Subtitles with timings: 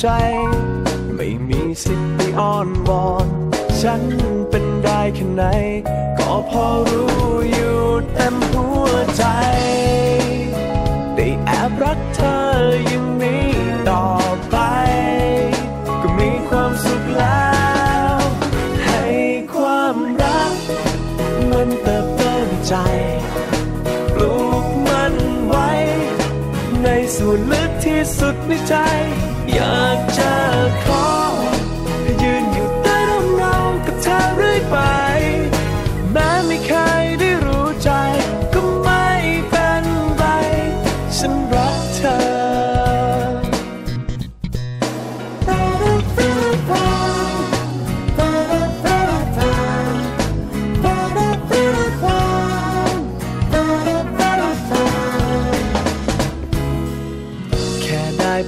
[0.00, 0.08] ใจ
[1.16, 3.26] ไม่มีสิทธิ์ไปอ้อนวอน
[3.80, 4.02] ฉัน
[4.50, 5.42] เป็นได้แค่ไหน
[6.18, 7.80] ก็พอรู้อยู่
[8.12, 9.24] เต็มหัวใจ
[11.14, 12.38] ได้แอบรักเธอ
[12.86, 13.50] อย่างนี้
[13.88, 14.06] ต่อ
[14.50, 14.56] ไป
[16.02, 17.52] ก็มีความสุขแล้
[18.12, 18.16] ว
[18.84, 19.04] ให้
[19.54, 20.54] ความรัก
[21.50, 22.74] มันเติบโตในใจ
[24.14, 25.14] ปลูกมัน
[25.46, 25.70] ไว้
[26.82, 28.76] ในส่วนลึกที่สุดในใจ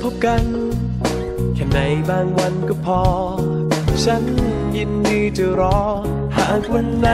[0.03, 0.43] พบกัน
[1.55, 1.79] แค่ใน
[2.11, 3.03] บางวันก็พอ
[4.05, 4.25] ฉัน
[4.77, 5.81] ยินดีจะรอ
[6.37, 7.09] หากวันไหน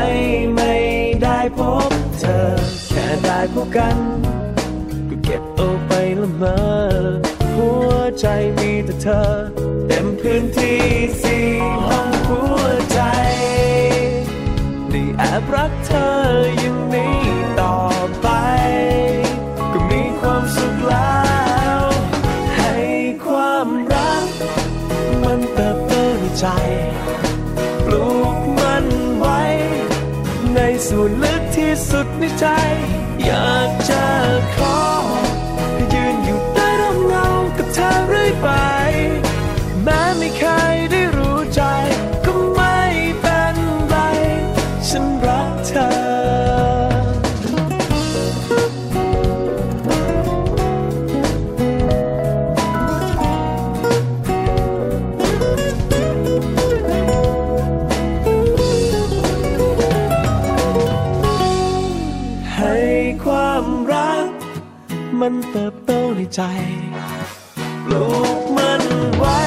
[0.54, 0.74] ไม่
[1.22, 2.48] ได้พบเธอ
[2.88, 3.96] แค่ได้พบกัน
[5.08, 6.58] ก็เก็บเอาไปละเมอ
[7.56, 8.26] หัวใจ
[8.58, 9.22] มีแต่เธอ
[9.88, 10.82] เต็มพื้นที่
[11.22, 11.46] สี่
[11.88, 13.00] ห้องหัวใจ
[14.90, 16.08] ได้แอบรักเธอ
[16.60, 17.18] อย่างนี้
[17.60, 17.76] ต่อ
[18.22, 18.28] ไป
[26.38, 26.46] ใจ
[27.84, 29.42] ปลูกมันไว้
[30.54, 32.46] ในส่วนลึกที่สุดในใจ
[33.24, 34.04] อยากจะ
[34.56, 34.78] ขอ
[35.94, 37.26] ยืนอยู่ใต้ร่มเงา
[37.56, 38.46] กับเธอเรื่อยไป
[66.34, 66.42] ใจ
[67.84, 68.06] ปลู
[68.36, 68.82] กมัน
[69.16, 69.42] ไว้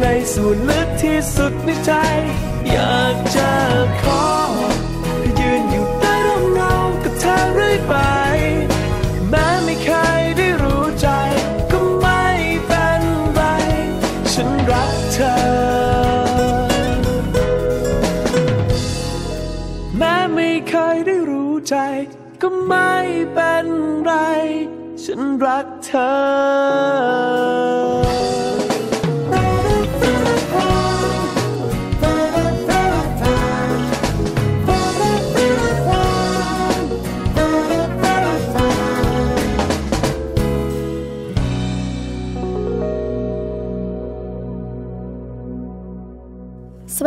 [0.00, 1.92] ในส่วนลึกที่สุดในใจ
[2.70, 3.50] อยากจะ
[4.02, 4.24] ขอ
[5.40, 6.74] ยืนอยู่ใต้ร่มเงา
[7.04, 7.94] กับเธอเรื่อยไป
[9.30, 9.90] แม้ไม่เค
[10.20, 11.08] ยได้รู้ใจ
[11.72, 12.24] ก็ไม่
[12.66, 13.02] เป็น
[13.34, 13.42] ไร
[14.32, 15.36] ฉันรักเธอ
[19.98, 21.76] แม้ไม่เคยได้รู้ใจ
[22.42, 22.92] ก็ไม่
[23.34, 23.66] เป็น
[24.04, 24.12] ไร
[25.16, 26.14] ฉันรักเธอ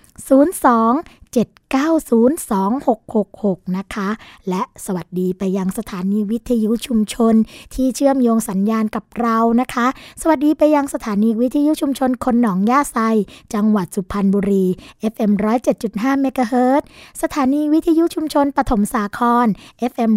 [0.56, 4.10] 02 7 0909266666 นะคะ
[4.50, 7.34] และสวัสดีไปยังสถานีวิทยุชุมชน
[7.74, 9.88] ที่เชื่อมโยงสัญญาณกับเรานะคะ
[10.22, 12.98] สวัสดีไปยังสถานีวิทยุชุมชนคนหนองย่าไซ
[13.54, 14.66] จังหวัดสุพรรณบุรี
[15.14, 15.32] FM
[15.78, 16.82] 107.5เมกะเฮิรต
[17.22, 19.48] สถานีวิทยุชุมชนปฐมสาคร
[19.92, 20.12] FM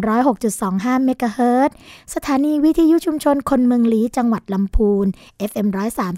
[0.50, 1.70] 106.25เมกะเฮิรต
[2.14, 5.06] สถานีวิทยุชุมชนคนเมืองลีจังหวัดลำพูน
[5.50, 5.66] FM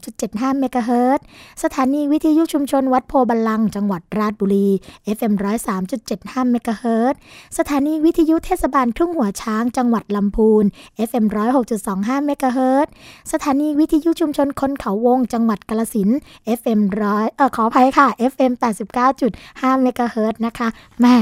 [0.05, 1.21] 103.75เมกะเฮิรต
[1.63, 4.69] สถานีวิทยุชุมชนวัดโพบัลลัง จังหวัดราชบุรี
[5.17, 5.30] FM
[5.91, 7.15] 103.75เมกะเฮิรต
[7.59, 10.65] สถานีวิทยุเทศบาลทุ่งหัวช้างจังหวัดลำพูน
[11.09, 11.25] FM
[11.77, 12.87] 106.25เมกะเฮิรต
[13.33, 16.09] สถานีวิทยุชุมชนคนเขาวงจังหวัดกาลสิน
[16.59, 18.53] FM ร้อยเออขออภัยค่ะ FM
[19.19, 20.69] 89.5เมกะเฮิรตนะคะ
[21.01, 21.17] แหม่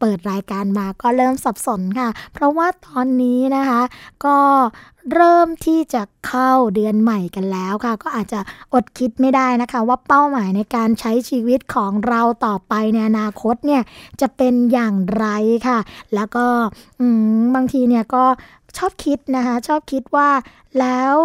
[0.00, 3.82] เปิดรายการมาก็เริ่มสับสนค่ะ เพราะว่าตอนนี้นะคะ
[4.24, 4.36] ก็
[5.12, 8.40] เริ่มที่จะเข้าเดือนใหม่กันแล้วค่ะ ก็อาจจะ
[8.74, 13.82] อดคิดไม่ได้นะคะ ว่าเป้าหมายในการใช้ชีวิตของเราต่อไปในอนาคตเนี่ย
[14.20, 15.26] จะเป็นอย่างไร
[15.68, 15.78] ค่ะ
[16.14, 16.46] แล้วก็
[17.54, 18.24] บางทีเนี่ยก็
[18.78, 20.30] ชอบคิดนะคะชอบคิดว่า
[20.80, 21.16] แล้ว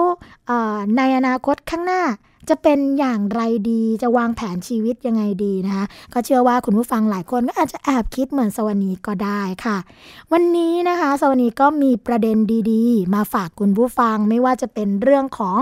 [0.97, 2.03] ในอนาคตข้างหน้า
[2.49, 3.41] จะเป็นอย่างไร
[3.71, 9.77] ดีจะวางแผนชีวิตยังไงดีนะคะก็เชื่อว่าคุณผู้ฟังหลายคนก็อาจจะแอบคิดเหมือนสวนีก็ได้ค่ะ
[10.31, 12.37] วันนี้นะคะสวนีก็มีประเด็น
[12.71, 15.57] ดีๆ มาฝากคุณผู้ฟังไม่ว่าจะเป็นเรื่องของ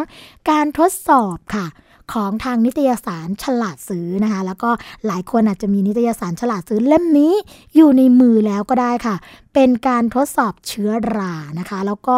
[0.50, 1.68] การทดสอบค่ะ
[2.13, 4.69] ของทางนิตยสารฉลาดซื้อนะคะ แล้วก็
[5.07, 7.33] หลายคนอาจจะมีนิตยสารฉลาดซื้อเล่มนี้
[7.75, 9.15] อยู่ในมือแล้วก็ได้ค่ะ
[9.54, 12.18] เป็นการทดสอบเชื้อรานะคะ แล้วก็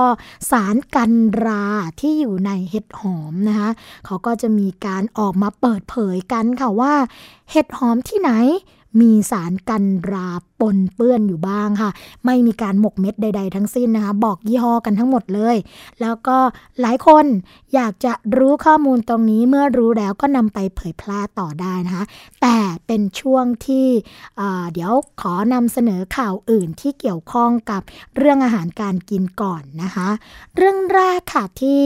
[0.52, 1.12] สารกัน
[1.46, 1.66] รา
[2.00, 3.70] ที่อยู่ในเห็ดหอมนะคะ
[4.06, 6.94] เขาก็จะมีการออกมาเปิดเผยกันค่ะว่า
[7.52, 8.32] เห็ดหอมที่ไหน
[9.00, 11.90] มีสารกันราปนเปื้อนอยู่บ้างค่ะ
[12.26, 15.56] ไม่มีการหมกเม็ดใด ๆ ทั้งสิ้นนะคะ บอกยี่ห้อกันทั้งหมดเลย
[16.02, 16.38] แล้วก็
[16.82, 17.26] หลายคน
[17.74, 22.04] อยากจะรู้ข้อมูลตรงนี้เมื่อรู้แล้วก็นำไปเผยแพร่ต่อได้นะคะ
[22.42, 22.58] แต่
[22.88, 23.88] เป็นช่วงที่
[24.38, 27.82] เเดี๋ยวขอนำเสนอข่าวอื่นที่เกี่ยวข้องกับ
[28.18, 30.10] เรื่องอาหารการกินก่อนนะคะ
[30.56, 31.82] เรื่องแรกค่ะที่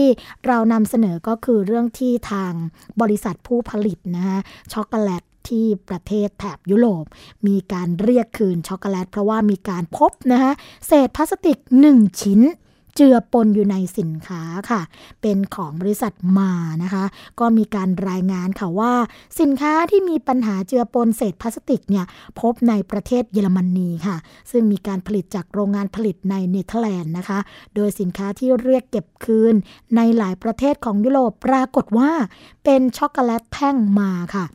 [0.46, 2.52] เรานำเสนอก็คือเรื่องที่ทาง
[3.00, 4.38] บริษัทผู้ผลิตนะคะ
[4.72, 7.04] ช็อกโกแลต ที่ประเทศแถบยุโรป
[7.46, 10.52] มีการเรียกคืนช็อกโกแลต เพราะว่ามีการพบนะคะ
[10.86, 11.58] เศษพลาสติก
[11.90, 12.42] 1 ชิ้น
[12.98, 14.80] เจือปนอยู่ในสินค้าค่ะ
[15.22, 16.52] เป็นของบริษัทมา
[16.82, 17.04] นะคะ
[17.40, 18.92] ก็มีการรายงานค่ะว่า
[19.40, 22.04] สินค้าที่มีปัญหาเจือปนเศษพลาสติกเนี่ย
[22.40, 24.16] พบในประเทศเยอรมนีค่ะ
[24.50, 27.38] ซึ่งมีการผลิตจากโรงงานผลิตในเนเธอร์แลนด์นะคะ
[27.74, 29.54] โดยสินค้าที่เรียกเก็บคืน
[29.96, 32.10] ในหลายประเทศของยุโรปปรากฏว่า
[32.64, 34.46] เป็นช็อกโกแลตแท่งมาค่ะ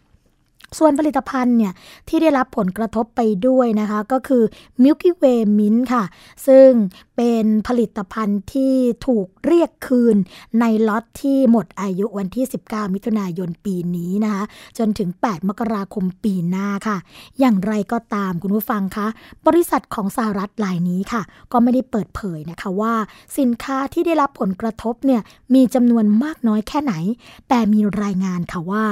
[0.77, 1.73] ส่วนผลิตภัณฑ์เนี่ย
[2.07, 4.43] ที่ได้รับผลกระทบไปด้วยนะคะ ก็คือ
[4.83, 6.03] Milky Way Mint ค่ะ
[6.47, 6.69] ซึ่ง
[7.17, 8.73] เป็นผลิตภัณฑ์ที่
[9.07, 10.17] ถูกเรียกคืน
[10.59, 14.43] ในล็อตที่หมดอายุวันที่ 19 มิถุนายนปีนี้นะคะ
[14.77, 16.97] จนถึง 8 มกราคมปีหน้าค่ะ
[17.39, 19.07] อย่างไรก็ตามคุณผู้ฟังคะ
[19.47, 21.21] บริษัทของสหรัฐรายนี้ค่ะ
[21.51, 22.93] ก็ไม่ได้เปิดเผยนะคะว่า
[23.37, 25.21] สินค้าที่ได้รับผลกระทบเนี่ย
[25.53, 26.93] มีจำนวนมากน้อยแค่ไหน
[27.49, 28.83] แต่มีรายงานค่ะว่า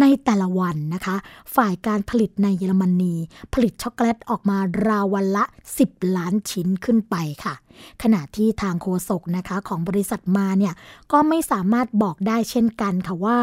[0.00, 1.16] ในแต่ละวันนะคะ
[1.54, 3.14] ฝ่ายการผลิตในเยอรมนี
[3.54, 5.44] ผลิตช็อกโกแลตออกมาราววันละ
[5.80, 7.54] 10 ล้านชิ้นขึ้นไปค่ะ
[8.02, 10.74] ขณะที่ทางโฆษกนะคะของบริษัทมาเนี่ย
[11.12, 13.38] ก็ไม่สามารถบอกได้เช่นกันค่ะว่า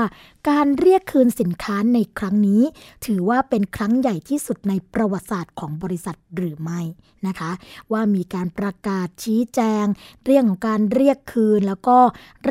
[0.49, 2.61] การเรียกคืนสินค้าในครั้งนี้
[3.05, 6.81] ถือว่าเป็นครั้งใหญ่ที่สุดในประวัติศาสตร์ของบริษัทหรือไม่
[7.27, 7.51] นะคะ
[7.91, 9.85] ว่ามีการประกาศชี้แจง
[10.25, 11.97] เรื่องของการเรียกคืน แล้วก็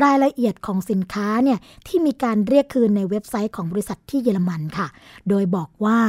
[0.03, 4.87] รายละเอียดของสินค้าเนี่ยที่มีการเรียกคืนในเว็บไซต์ของบริษัทที่เยอรมันค่ะ
[5.29, 5.99] โดยบอกว่า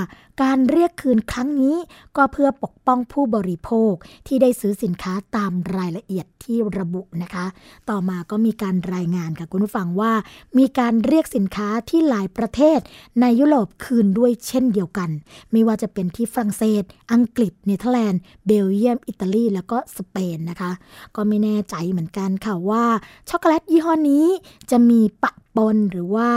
[0.42, 1.76] การเรียกคืนครั้งนี้
[2.16, 3.92] ก็เพื่อปกป้องผู้บริโภค
[4.26, 7.46] ที่ได้ซื้อสินค้าตามรายละเอียดที่ระบุนะคะ
[7.90, 10.12] ต่อมาก็มีการรายงานค่ะคุณผู้ฟังว่า
[10.58, 12.78] มีการเรียกสินค้าที่หลายประเทศ
[13.20, 15.10] ในยุโรปคืนด้วยเช่นเดียวกัน
[15.52, 20.72] ไม่ว่าจะเป็นที่ฝรั่งเศส อังกฤษ เนเธอร์แลนด์ เบลเยียม อิตาลี แล้วก็สเปนนะคะ
[21.16, 22.84] ก็ไม่แน่ใจเหมือนกันค่ะว่า
[23.28, 24.26] ช็อกโกแลตยี่ห้อนี้
[24.70, 26.28] จะมีปะปนหรือว่า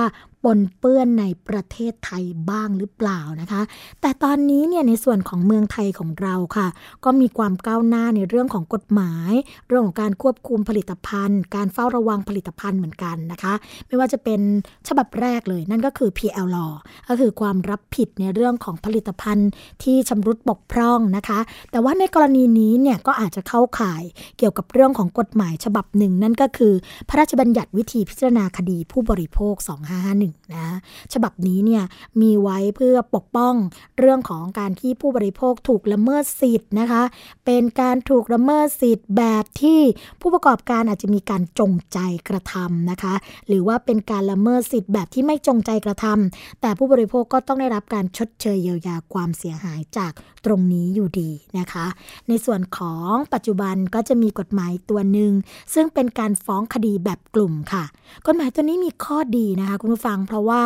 [0.44, 3.62] ปนเปื้อนในประเทศไทยบ้างหรือเปล่านะคะ
[4.02, 6.68] แต่ตอนนี้เนี่ยในส่วนของเมืองไทยของเราค่ะ
[7.06, 9.32] ก็มีความก้าวหน้าในเรื่องของกฎหมาย
[9.68, 13.54] เรื่องของการควบคุมผลิตภัณฑ์ การเฝ้าระวังผลิตภัณฑ์เหมือนกันนะคะ
[13.88, 14.42] ไม่ว่าจะเป็น
[14.88, 16.74] ฉบับแรกเลยนั่นก็คือ PL Law
[17.10, 19.50] ก็คือความรับผิดในเรื่องของผลิตภัณฑ์
[19.84, 21.40] ที่ชำรุดบกพร่องนะคะ
[21.72, 24.04] แต่ว่าในกรณีนี้เนี่ยก็อาจจะเข้าข่าย
[24.38, 26.74] เกี่ยวกับเรื่องของกฎหมายฉบับหนึ่ง นั่นก็คือ
[27.10, 30.68] พระราชบัญญัติวิธีพิจารณาคดีผู้บริโภค 2551นะ
[31.14, 31.84] ฉบับนี้เนี่ย
[32.22, 33.54] มีไว้เพื่อปกป้อง
[34.00, 37.04] เรื่องของการที่ผู้บริโภคถูกละเมิดสิทธิ์นะคะ
[37.46, 39.82] เป็นการถูกละเมิดสิทธิ์แบบที่
[40.22, 43.14] ผู้ประกอบการอาจจะมีการจงใจกระทำนะคะ
[43.48, 50.12] หรือว่าเป็นการละเมิดสิทธิ์แบบที่ไม่จงใจกระทำแต่ผู้บริโภคก็ต้องได้รับการชดเชยเยียวยาความเสียหายจาก
[50.48, 51.86] ตรงนี้อยู่ดีนะคะ
[52.28, 55.32] ในส่วนของปัจจุบันก็จะมีกฎหมายตัวหนึ่ง
[55.74, 57.84] ซึ่งเป็นการฟ้องคดีแบบกลุ่มค่ะ
[58.28, 60.64] กฎหมายตัวนี้มีข้อดีนะคะคุณผู้ฟังเพราะว่า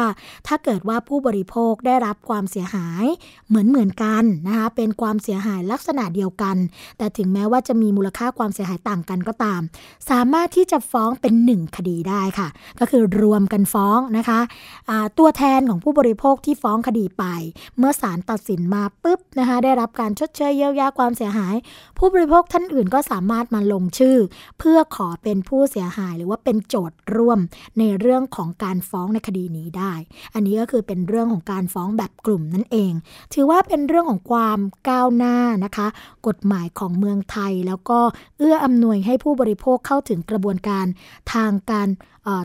[0.47, 3.05] ถ้าเกิดว่าผู้บริโภคได้รับความเสียหาย
[3.47, 6.55] เหมือนเหมือนกันนะคะเป็นความเสียหายลักษณะเดียวกัน
[6.97, 9.61] แต่ถึงแม้ว่าจะมีมูลค่าความเสียหายต่างกันก็ตาม
[10.09, 12.47] สามารถที่จะฟ้องเป็นหนึ่งคดีได้ค่ะ
[12.79, 17.25] ก็คือรวมกันฟ้องนะคะะตัวแทนของผู้บริโภคที่ฟ้องคดีไป
[17.77, 21.55] เมื่อศาลตัดสินมาปุ๊บนะคะได้ได้รับการชดเชยเยียวยาความเสียหาย
[21.97, 24.17] ผู้บริโภคท่านอื่นก็สามารถมาลงชื่อ
[24.59, 27.39] เพื่อขอเป็นผู้เสียหายหรือว่าเป็นโจทย์ร่วม
[27.79, 29.93] ในเรื่องของการฟ้องในคดีนี้ได้
[30.33, 32.93] อันนี้ก็คือเป็นเรื่องของการฟ้องแบบกลุ่มนั่นเอง
[33.33, 34.59] ถือว่าเป็นเรื่องของความ
[34.89, 35.35] ก้าวหน้า
[35.65, 35.87] นะคะ
[36.27, 37.99] กฎหมายของเมืองไทยแล้วก็
[38.37, 40.85] เอื้ออำนวยให้ผู้บริโภคเข้าถึงกระบวนการ
[41.33, 41.87] ทางการ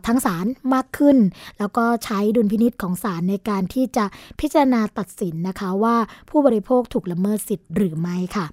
[0.06, 1.16] ทั้งศาลมากขึ้น
[1.58, 4.04] แล้วก็ใช้ดุลพินิษของศาลในการที่จะ
[4.40, 5.96] พิจารณาตัดสินนะคะว่า
[6.30, 8.46] ผู้บริโภคถูกละเมิดสิทธิ์หรือไม่ค่ะ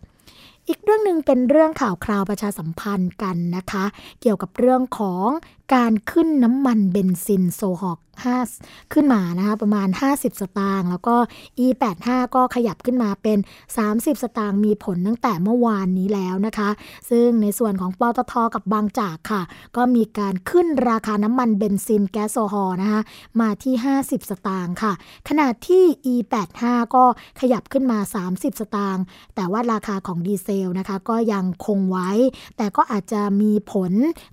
[0.67, 3.85] อีกเรื่องหนึ่งเป็นเรื่องข่าวคราวประชาสัมพันธ์กันนะคะ
[4.21, 5.27] เกี่ยวกับเรื่องของ
[5.73, 7.99] การขึ้นน้ำมันเบนซินโซฮอก
[8.45, 11.15] 5ขึ้นมานะคะประมาณ 50 สตางค์แล้วก็
[11.63, 13.37] E85 ก็ขยับขึ้นมาเป็น
[13.79, 16.69] 30 สตางค์มีผลตั้งแต่เมื่อวานนี้แล้วนะคะ
[17.09, 19.41] ซึ่งในส่วนของปตทกับบางจากค่ะ
[19.75, 23.01] ก็มีการขึ้นราคาน้ำมันเบนซินแก๊สโซฮอลนะคะ
[23.41, 24.93] มาที่ 50 สตางค์ค่ะ
[25.29, 26.61] ขณะที่ E85
[26.95, 27.03] ก็
[27.39, 29.03] ขยับขึ้นมา 30 สตางค์
[29.35, 32.09] แต่ว่าราคาของดีเซลนะคะก็ยังคงไว้
[32.57, 33.91] แต่ก็อาจจะมีผล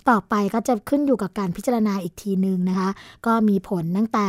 [0.09, 2.91] ต่อไปก็จะขึ้นอยู่กับการพิจารณาอีกทีหนึ่งนะคะ
[3.27, 4.29] ก็มีผลตั้งแต่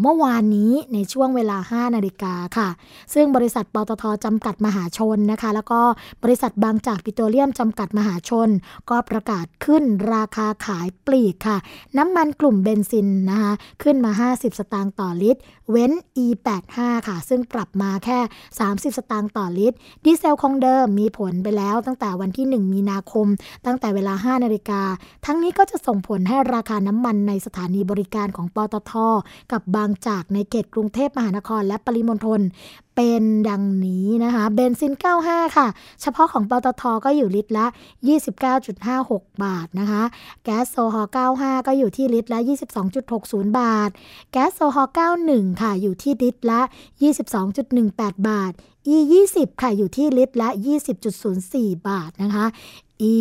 [0.00, 2.68] เมื่อวานนี้ในช่วงเวลา 5 นาฬิกาค่ะ
[3.14, 5.80] ซึ่งบริษัทปตทจำกัดมหาชนนะคะ แล้วก็
[6.22, 8.48] บริษัทบางจากปิโตรเลียมจำกัดมหาชน
[8.90, 9.84] ก็ประกาศขึ้น
[10.14, 11.58] ราคาขายปลีกค่ะ
[11.98, 15.92] น้ำมันกลุ่มเบนซินนะคะขึ้นมา 50 สตางค์ต่อลิตร เว้น
[16.24, 16.76] E85
[17.08, 18.18] ค่ะ ซึ่งปรับมาแค่
[18.58, 23.26] 30 สตางค์ต่อลิตร ดีเซลคงเดิมมีผลไปแล้วตั้งแต่วันที่ 1 มีนาคม
[23.66, 24.82] ตั้งแต่เวลา 5 นาฬิกา
[25.26, 28.92] ทั้งนี้ก็จะส่งผลให้ราคาน้ำมันในสถานีบริการของปตท
[29.52, 32.40] กับบางจากในเขตกรุงเทพมหานครและปริมณฑล
[32.96, 34.92] เป็นดังนี้นะคะเบนซิน
[35.24, 35.66] 95 ค่ะ
[36.00, 37.66] เฉพาะของปตทก็อยู่ลิตรละ
[38.54, 40.02] 29.56 บาทนะคะ
[40.44, 42.38] แก๊สโซฮอล์95 ก็อยู่ที่ลิตรละ
[42.98, 43.90] 22.60 บาท
[44.32, 44.92] แก๊สโซฮอล์
[45.26, 46.60] 91 ค่ะ อยู่ที่ลิตรละ
[47.44, 48.52] 22.18 บาท
[48.94, 48.98] E
[49.30, 50.48] 20 ค่ะ อยู่ที่ลิตรละ
[51.18, 52.46] 20.04 บาทนะคะ
[53.02, 53.16] E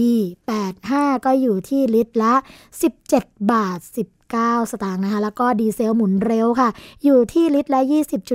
[0.55, 2.33] 85 ก็อยู่ที่ลิตรละ
[2.91, 6.69] 17 บาท 10 9 สตางค์นะคะ แล้วก็ดีเซลหมุนเร็วค่ะ
[7.03, 7.81] อยู่ที่ลิตรละ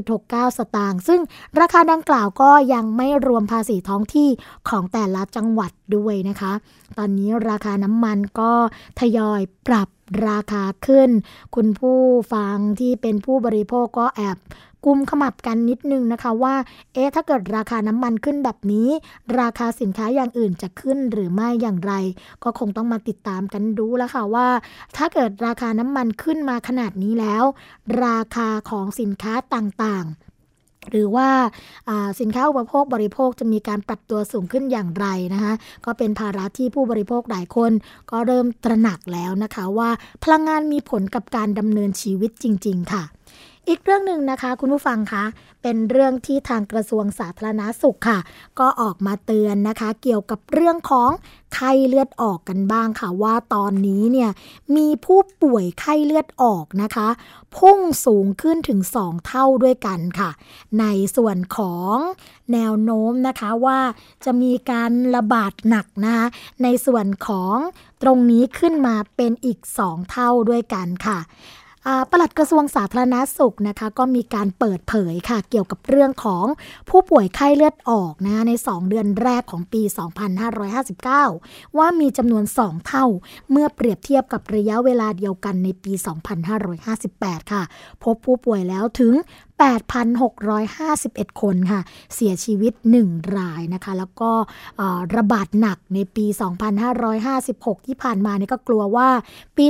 [0.02, 1.20] 20.69 สตางค์ ซึ่ง
[1.60, 4.28] ราคาดังกล่าวก็ยังไม่รวมภาษีท้องที่
[4.68, 6.52] ของแต่ละจังหวัดด้วยนะคะ
[6.98, 8.52] ตอนนี้ราคาน้ำมันก็
[9.00, 9.88] ทยอยปรับ
[10.28, 11.10] ราคาขึ้น
[11.54, 11.98] คุณผู้
[12.32, 14.36] ฟังที่เป็นผู้บริโภคก็แอบ
[14.84, 16.54] กุมขมับกันนิดนึงนะคะว่า
[16.92, 18.88] เอ๊ะถ้าเกิดราคาน้ำมันขึ้นแบบนี้
[19.40, 21.92] ราคาสินค้าอย่างอื่นจะขึ้นหรือไม่อย่างไร
[22.42, 24.48] ก็คงต้องมาติดตามกันดูแล้วค่ะว่า
[24.96, 27.44] ถ้าเกิดราคาน้ำมันขึ้นมาขนาดนี้แล้ว
[28.04, 30.32] ราคาของสินค้าต่างๆ
[30.90, 31.28] หรือว่า
[32.20, 37.72] สินค้าอุปโภคบริโภคจะมีการปรับตัวสูงขึ้นอย่างไรนะคะก็เป็นภาระที่ผู้บริโภคหลายคน
[38.10, 39.90] ก็เริ่มตระหนักแล้วนะคะว่า
[40.22, 43.02] พลังงานมีผลกับการดำเนินชีวิตจริง ๆ ค่ะ
[43.68, 45.24] อีกเรื่องหนึ่งนะคะ คุณผู้ฟังคะ
[45.62, 48.18] เป็นเรื่องที่ทางกระทรวงสาธารณาสุขค่ะ
[48.58, 51.10] ก็ออกมาเตือนนะคะ เกี่ยวกับเรื่องของ
[51.54, 54.30] ไข้เลือดออกกันบ้างค่ะ ว่าตอนนี้เนี่ย
[54.76, 57.08] มีผู้ป่วยไข้เลือดออกนะคะ
[57.56, 60.30] พุ่งสูงขึ้นถึง 2 เท่าด้วยกันค่ะ
[60.80, 60.84] ใน
[61.16, 61.94] ส่วนของ
[62.52, 63.80] แนวโน้มนะคะว่า
[64.24, 66.26] จะมีการระบาดหนักนะคะ
[66.62, 67.56] ในส่วนของ
[68.02, 71.20] ตรงนี้ขึ้นมาเป็นอีก 2 เท่าด้วยกันค่ะ
[72.10, 76.46] ปลัดกระทรวงสาธารณาสุขนะคะก็มีการเปิดเผยค่ะ เกี่ยวกับเรื่องของ
[76.90, 79.82] ผู้ป่วยไข้เลือดออกนะใน 2 เดือนแรกของปี
[81.20, 83.06] 2559 ว่ามีจำนวน 2 เท่า
[83.50, 85.92] เมื่อเปรียบเทียบกับระยะเวลาเดียวกันในปี
[86.72, 87.62] 2558 ค่ะ
[88.02, 89.12] พบผู้ป่วยแล้วถึง
[89.58, 91.80] 8,651 คนค่ะ
[92.14, 92.72] เสียชีวิต
[93.06, 94.30] 1 รายนะคะ แล้วก็
[95.16, 96.26] ระบาดหนักในปี
[97.06, 99.08] 2556 ที่ผ่านมาเนี่ยก็กลัวว่า
[99.58, 99.66] ปี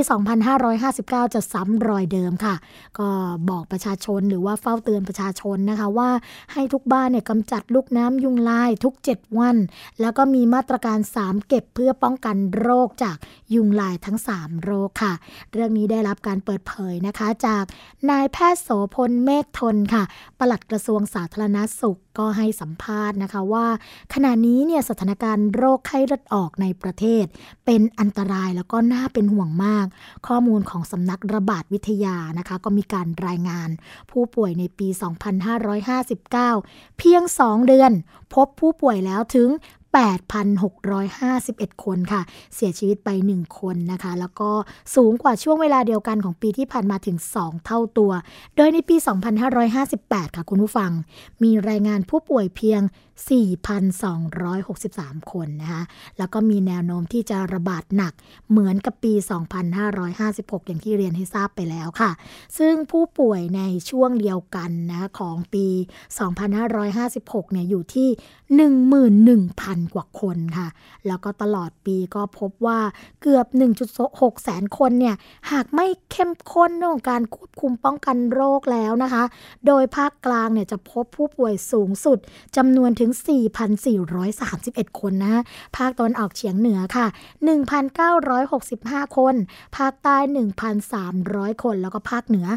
[0.61, 2.55] 2559 จะซ้ำรอยเดิมค่ะ
[2.99, 3.09] ก็
[3.49, 6.09] บอกประชาชนหรือว่าเฝ้าเตือนประชาชนนะคะว่า
[6.53, 9.55] ให้ทุกบ้านเนี่ยกำจัดลูกน้ำยุงลายทุก 7 วัน
[10.01, 13.17] แล้วก็มีมาตรการ 3 เก็บเพื่อป้องกันโรคจาก
[13.53, 15.13] ยุงลายทั้ง 3 โรคค่ะ
[15.53, 17.63] เรื่องนี้ได้รับการเปิดเผยนะคะ จาก
[18.09, 20.03] นายแพทย์โสพลเมฆทนค่ะ
[20.39, 23.67] ปลัดกระทรวงสาธารณาสุขก็ให้สัมภาษณ์นะคะว่า
[24.13, 27.25] ขณะนี้เนี่ยสถานการณ์โรคไข้เลือดออกในประเทศ
[27.65, 29.85] เป็นอันตรายแล้วก็น่าเป็นห่วงมาก
[30.27, 33.69] ข้อมูลของสำนักระบาดวิทยานะคะ ก็มีการรายงาน
[34.11, 34.87] ผู้ป่วยในปี
[35.73, 37.91] 2559 เพียง 2 เดือน
[38.33, 39.49] พบผู้ป่วยแล้วถึง
[39.93, 42.21] 8,651 คนค่ะ
[42.55, 44.49] เสียชีวิตไป 1 คนนะคะ แล้วก็
[44.95, 48.11] สูงกว่าช่วงเวลาเดียวกันของปีที่ผ่านมาถึง 2 เท่าตัว
[48.55, 48.95] โดยในปี
[49.61, 50.91] 2558 ค่ะคุณผู้ฟัง
[51.43, 52.81] มีรายงานผู้ป่วยเพียง
[53.13, 55.83] 4,263 คนนะคะ
[56.17, 58.13] แล้วก็มีแนวโน้มที่จะระบาดหนัก
[58.49, 59.13] เหมือนกับปี
[59.91, 62.11] 2556 อย่างที่เรียนให้ทราบไปแล้วค่ะ
[62.57, 65.67] ซึ่งผู้ป่วยในช่วงเดียวกันนะของปี
[66.59, 68.09] 2556 เนี่ยอยู่ที่
[69.01, 70.67] 11,000 กว่าคนค่ะ
[71.07, 72.79] แล้วก็ตลอดปีก็พบว่า
[73.21, 73.47] เกือบ
[73.95, 75.15] 1.6 แสนคนเนี่ย
[75.51, 79.23] หากไม่เข้มข้นเรื่องการควบคุมป้องกันโรคแล้วนะคะ
[79.67, 82.17] โดยภาคกลางเนี่ยจะพบผู้ป่วยสูงสุด
[82.57, 83.11] จำนวนถึงึง
[84.05, 85.41] 4,431 คนนะ
[85.77, 87.07] ภาคตะวันออกเฉียงเหนือค่ะ
[87.91, 89.35] 1,965 คน
[89.77, 90.17] ภาคใต้
[90.89, 92.47] 1,300 คน แล้วก็ภาคเหนือ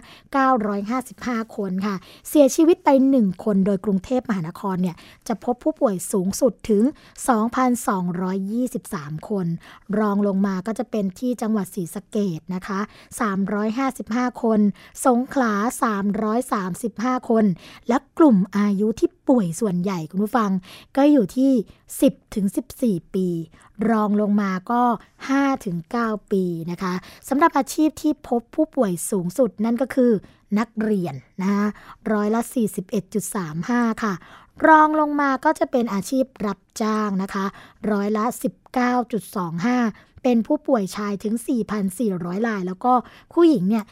[0.72, 1.94] 955 คนค่ะ
[2.28, 2.88] เสียชีวิตไป
[3.18, 4.96] 1 คนโดยกรุงเทพมหานครเนี่ย
[5.28, 6.82] จะพบผู้ป่วยสูงสุดถึง
[8.06, 9.46] 2,223 คน
[9.98, 12.80] รองลงมาก็จะเป็นที่จังหวัดศรีสะเกดนะคะ
[13.60, 14.60] 355 คน
[15.06, 15.52] สงขลา
[17.16, 17.44] 335 คน
[17.88, 20.50] และกลุ่มอายุที่ ป่วยส่วนใหญ่คุณผู้ฟัง
[20.96, 21.52] ก็อยู่ที่
[21.94, 22.46] 10ถึง
[22.80, 23.28] 14 ปี
[23.90, 24.82] รองลงมาก็
[25.24, 26.94] 5ถึง9ปีนะคะ
[27.28, 30.12] สำหรับอาชีพที่พบผู้ป่วยสูงสุดนั่นก็คือ
[30.58, 31.66] นักเรียนนะคะ
[32.12, 32.40] ร้อยละ
[33.22, 34.14] 41.35 ค่ะ
[34.68, 37.46] รองลงมาก็จะเป็นอาชีพรับจ้างนะคะ
[37.90, 38.24] ร้อยละ
[39.04, 41.34] 19.25 เป็นผู้ป่วยชายถึง
[41.90, 42.92] 4,400 ราย แล้วก็
[43.32, 43.84] ผู้หญิงเนี่ย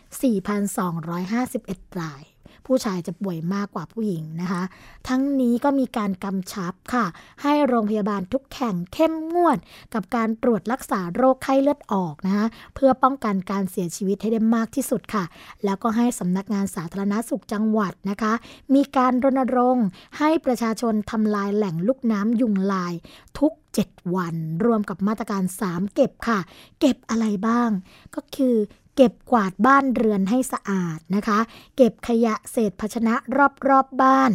[1.10, 2.22] 4,251 ราย
[2.66, 4.62] ผู้ชายจะป่วยมากกว่าผู้หญิงนะคะ
[5.08, 7.04] ทั้งนี้ก็มีการกำชับค่ะ
[7.42, 9.58] ให้โรงพยาบาลทุกแห่งเข้มงวด
[9.94, 15.24] กับการตรวจรักษาโรคไข้เลือดออกนะคะเพื่อป้องกันการเสียชีวิตให้ได้มากที่สุดค่ะ
[15.64, 18.32] แล้วก็ให้สำนักงานสาธารณาสุขจังหวัดนะคะ
[18.74, 19.86] มีการรณรงค์
[20.18, 22.94] ให้ประชาชนทำลายแหล่งลูกน้ำยุงลาย
[23.38, 23.52] ทุก
[23.84, 26.38] 7 วัน รวมกับมาตรการ 3 เก็บค่ะ
[26.80, 27.70] เก็บอะไรบ้าง
[28.14, 28.56] ก็คือ
[28.96, 31.38] เก็บกวาดบ้านเรือนให้สะอาดนะคะ
[31.76, 34.32] เก็บขยะเศษภาชนะรอบๆบบ้าน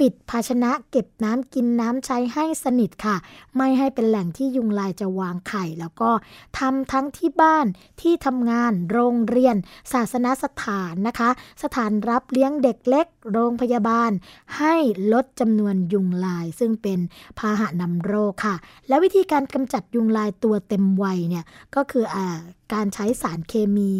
[0.00, 3.16] ปิดภาชนะเก็บน้ำกินน้ำใช้ให้สนิทค่ะ
[3.56, 6.10] ไม่ให้เป็นแหล่งที่ยุงลายจะวางไข่ แล้วก็
[6.58, 7.66] ทำทั้งที่บ้าน
[8.00, 9.56] ที่ทำงานโรงเรียน
[9.92, 11.30] ศาสนสถานนะคะ
[11.62, 14.10] สถานรับเลี้ยงเด็กเล็ก โรงพยาบาล
[14.58, 14.74] ให้
[15.12, 16.98] ลดจำนวนยุงลาย ซึ่งเป็น
[17.38, 18.56] พาหะนำโรคค่ะ
[18.88, 21.44] และวิธีการกำจัดยุงลายตัวเต็มวัยเนี่ย
[21.74, 22.38] ก็คืออ่า
[22.74, 23.90] การใช้สารเคมี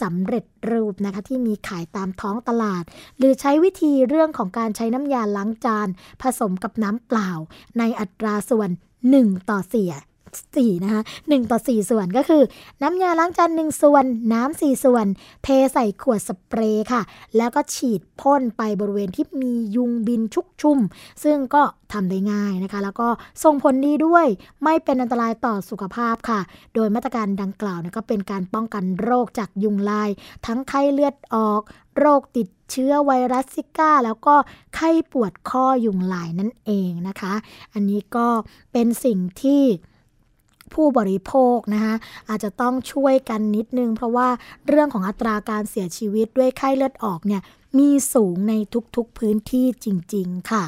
[0.00, 2.84] สำเร็จรูปนะคะที่มีขายตามท้องตลาด
[3.18, 5.88] หรือใช้วิธีเรื่องของการใช้น้ำยาล้างจาน
[6.22, 7.30] ผสมกับน้ำเปล่า
[7.78, 8.70] ในอัตราส่วน
[9.10, 9.92] 1 ต่อเสีย
[10.56, 12.42] 4นะคะ1ต่อ 4 ส่วนก็คือ
[12.82, 15.06] น้ำยาล้างจาน1ส่วน น้ำ4ส่วน
[15.44, 17.02] เทใส่ขวดสเปรย์ค่ะ
[17.36, 20.78] แล้วก็ฉีดพ่นไปบริเวณที่มียุงบินชุกชุม
[21.24, 23.08] ซึ่งก็ทำได้ง่ายนะคะ แล้วก็
[23.44, 24.26] ส่งผลดีด้วย
[24.64, 26.40] ไม่เป็นอันตรายต่อสุขภาพค่ะ
[26.74, 30.10] โดยมาตรการดังกล่าวนะก็เป็นการป้องกันโรคจากยุงลาย
[30.46, 31.62] ทั้งไข้เลือดออก
[31.98, 34.34] โรคติดเชื้อไวรัสซิก้า แล้วก็
[34.74, 37.32] ไข้ปวดข้อยุงลายนั่นเองนะคะ
[37.72, 38.28] อันนี้ก็
[38.72, 39.62] เป็นสิ่งที่
[40.74, 41.94] ผู้บริโภคนะคะ
[42.28, 44.28] อาจจะต้องช่วยกันนิดนึง เพราะว่า
[44.68, 47.42] เรื่องของอัตราการเสียชีวิตด้วยไข้เลือดออกเนี่ย
[47.78, 48.54] มีสูงใน
[48.96, 50.64] ทุกๆพื้นที่จริง ๆ ค่ะ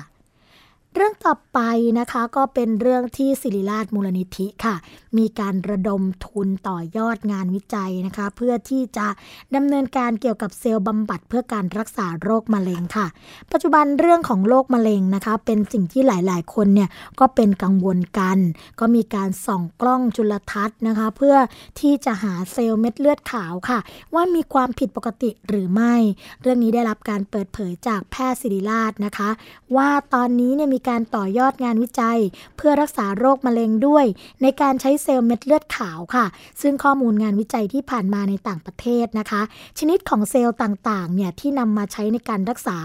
[0.97, 1.61] เรื่องต่อไป
[1.99, 4.75] นะคะก็เป็นเรื่องที่ศิริราชมูลนิธิค่ะ
[5.19, 9.07] มีการระดมทุนต่อยอดงานวิจัยนะคะ เพื่อที่จะ
[9.55, 13.07] ดำเนินการเกี่ยวกับเซลล์บำบัดเพื่อการรักษาโรคมะเร็งค่ะ
[13.53, 16.89] ปัจจุบันเรื่องของโรคมะเร็งนะคะ เป็นสิ่งที่หลาย ๆ คนเนี่ย
[17.21, 18.39] ก็เป็นกังวลกัน
[18.81, 21.37] ก็มีการส่องกล้องจุลทรรศน์นะคะ เพื่อ
[21.81, 23.79] ที่จะหาเซลล์เม็ดเลือดขาวค่ะ
[24.15, 25.95] ว่ามีความผิดปกติหรือไม่
[26.43, 29.31] เรื่องนี้ได้รับการเปิดเผยจากแพทย์ศิริราชนะคะ
[29.77, 32.19] ว่าตอนนี้เนี่ยมีการต่อยอดงานวิจัย
[32.57, 34.05] เพื่อรักษาโรคมะเร็งด้วย
[34.43, 36.27] ในการใช้เซลล์เม็ดเลือดขาวค่ะ
[36.63, 39.43] ซึ่งข้อมูลงานวิจัยที่ผ่านมาในต่างประเทศนะคะ
[39.79, 42.79] ชนิดของเซลล์ต่างๆเนี่ยที่นำมาใช้ในการรักษา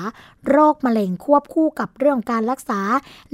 [0.49, 2.79] โรคมะเร็งควบคู่กับเรื่องการรักษา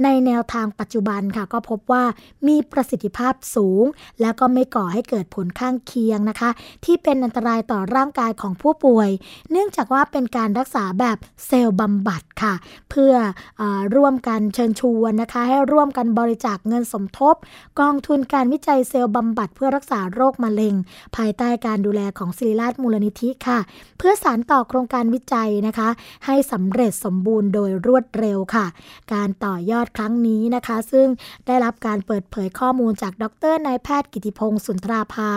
[0.02, 2.04] ในแนวทางปัจจุบันค่ะ ก็พบว่า
[2.48, 3.84] มีประสิทธิภาพสูง
[4.20, 6.50] แล้วก็ไม่ก่อให้เกิดผลข้างเคียงนะคะ
[6.84, 9.10] ที่เป็นอันตรายต่อร่างกายของผู้ป่วย
[9.50, 12.54] เนื่องจากว่าเป็นการรักษาแบบเซลล์บำบัดค่ะ
[12.90, 13.12] เพื่อ
[13.60, 13.62] อ
[13.94, 17.34] ร่วมกันเชิญชวนนะคะ ให้ร่วมกันบริจาคเงินสมทบ
[17.80, 20.74] กองทุนการวิจัยเซลล์บำบัดเพื่อรักษาโรคมะเร็ง
[21.16, 23.58] ภายใต้การดูแลของศิริราชมูลนิธิค่ะ
[23.98, 25.88] เพื่อสานต่อโครงการวิจัยนะคะ
[26.26, 28.66] ให้สำเร็จสมบูรณ์โดยรวดเร็วค่ะ
[29.14, 31.06] การต่อยอดครั้งนี้นะคะ ซึ่ง
[31.46, 35.30] ได้รับการเปิดเผยข้อมูลจากดรนายแพทย์กิติพงศ์สุนทราภา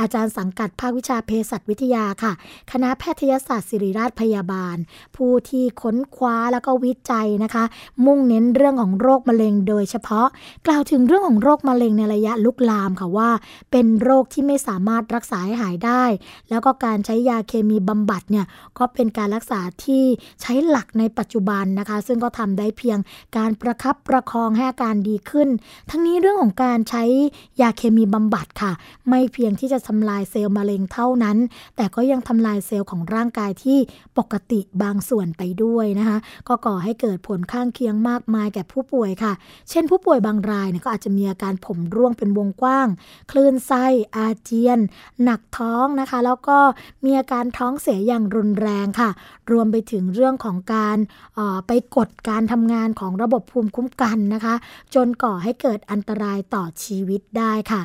[0.00, 2.32] อาจารย์สังกัดภาควิชาเภสัชวิทยาค่ะ
[2.72, 4.76] คณะแพทยศาสตร์ศิริราชพยาบาล
[5.16, 7.64] ผู้ที่ค้นคว้าแล้วก็วิจัยนะคะ
[8.06, 10.26] มุ่งเน้นเรื่องื่องของโรคมะเร็งโดยเฉพาะ
[10.66, 13.30] กล่าวถึงเรื่องของโรคมะเร็งในระยะลุกลามค่ะว่า
[13.70, 16.04] เป็นโรคที่ไม่สามารถรักษาให้หายได้
[16.50, 18.46] แล้วก็การใช้ยาเคมีบำบัดเนี่ย
[18.78, 20.04] ก็เป็นการรักษาที่
[20.42, 22.98] ใช้หลักในปัจจุบันนะคะ ซึ่งก็ทำได้เพียง
[23.36, 25.48] การประคับประคองให้อาการดีขึ้น
[25.90, 27.04] ทั้งนี้เรื่องของการใช้
[27.60, 28.72] ยาเคมีบำบัดค่ะ
[29.08, 31.36] ไม่เพียงที่จะทำลายเซลล์มะเร็งเท่านั้น
[31.76, 33.78] แต่ก็ยังทำลายเซลล์ของร่างกายที่
[34.18, 39.32] ปกติบางส่วนไปด้วยนะคะ ก็ก่อให้เกิดผลข้างเคียงมากมายแก่ผู้ป่วยค่ะ
[39.70, 42.88] เช่นผู้ป่วยบางรายเนี่ยก็อาจจะมีอาการผมร่วงเป็นวงกว้าง
[43.30, 43.84] คลื่นไส้
[44.16, 44.78] อาเจียน
[45.24, 46.58] หนักท้องนะคะ แล้วก็
[47.04, 49.10] มีอาการท้องเสียอย่างรุนแรงค่ะ
[49.50, 50.98] รวมไปถึงเรื่องของการ
[51.66, 54.54] ไปกดการทำงานของระบบภูมิคุ้มกันนะคะ
[54.94, 57.82] จนก่อให้เกิดอันตรายต่อชีวิตได้ค่ะ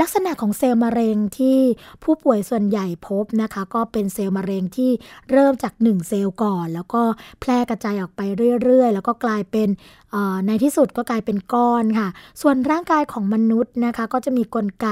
[0.00, 1.58] ลักษณะของเซลล์มะเร็งที่
[2.04, 4.90] ผู้ป่วยส่วนใหญ่พบนะคะ ก็เป็นเซลล์มะเร็งที่
[5.30, 7.02] เริ่มจาก 1 เซลล์ก่อน แล้วก็
[7.40, 8.20] แพร่กระจายออกไป
[8.62, 9.68] เรื่อยๆ แล้วก็กลายเป็น
[10.46, 12.08] ในที่สุดก็กลายเป็นก้อนค่ะ
[12.40, 14.88] ส่วนร่างกายของมนุษย์นะคะ ก็จะมีกลไก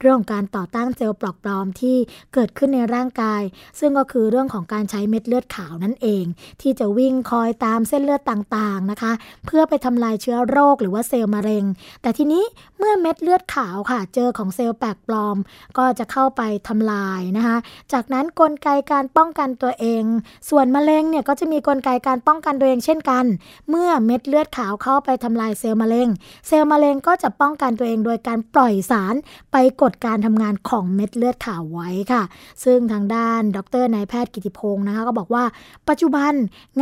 [0.00, 1.96] เรื่องของการต่อต้านเซลล์ปลอกปลอมที่
[2.34, 3.42] เกิดขึ้นในร่างกาย
[3.80, 6.24] ซึ่งก็คือเรื่องของการใช้เม็ดเลือดขาวนั่นเอง
[6.60, 9.12] ที่จะวิ่งคอยตามเส้นเลือดต่างๆนะคะ
[9.46, 11.64] เพื่อไปทำลายเชื้อโรคหรือว่าเซลล์มะเร็ง
[12.02, 12.44] แต่ทีนี้
[12.78, 15.36] เมื่อเม็ดเลือดขาวค่ะ เจอของเซลล์แปลกปลอม
[15.78, 17.56] ก็จะเข้าไปทำลายนะคะ
[17.92, 20.04] จากนั้นกลไกการป้องกันตัวเอง
[20.50, 23.24] ส่วนมะเร็งเนี่ยก็จะมีกลไกการป้องกันตัวเองเช่นกัน
[23.68, 26.08] เมื่อเม็ดเลือดขาวเข้าไปทำลายเซลล์มะเร็ง
[26.46, 29.14] เซลล์มะเร็งก็จะป้องกันตัวเองโดยการปล่อยสาร
[29.52, 32.22] ไปกดการทำงานของเม็ดเลือดขาวไว้ค่ะ
[32.64, 35.44] ซึ่งทางด้านดรนายแพทย์กิติพงศ์นะคะก็บอกว่า
[35.88, 36.32] ปัจจุบัน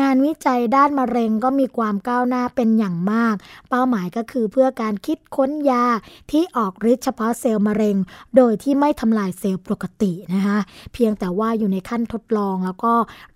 [0.00, 3.34] งานวิจัยด้านมะเร็งก็มีความก้าวหน้าเป็นอย่างมาก
[3.70, 5.84] เป้าหมายก็คือเพื่อการคิดค้นยา
[6.30, 7.96] ที่ออกฤทธิ์เฉพาะเซลล์มะเร็ง
[8.36, 10.58] โดยที่ไม่ทำลายเซลล์ปกตินะคะ
[10.92, 12.92] เพียงแต่ว่าอยู่ในขั้นทดลองแล้วก็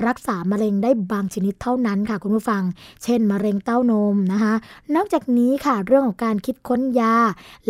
[0.07, 2.63] รักษามะเร็งได้บางชนิดเท่านั้นค่ะคุณผู้ฟัง
[3.05, 4.55] เช่น มะเร็งเต้านมนะคะ
[4.95, 7.17] นอกจากนี้ค่ะเรื่องของการคิดค้นยา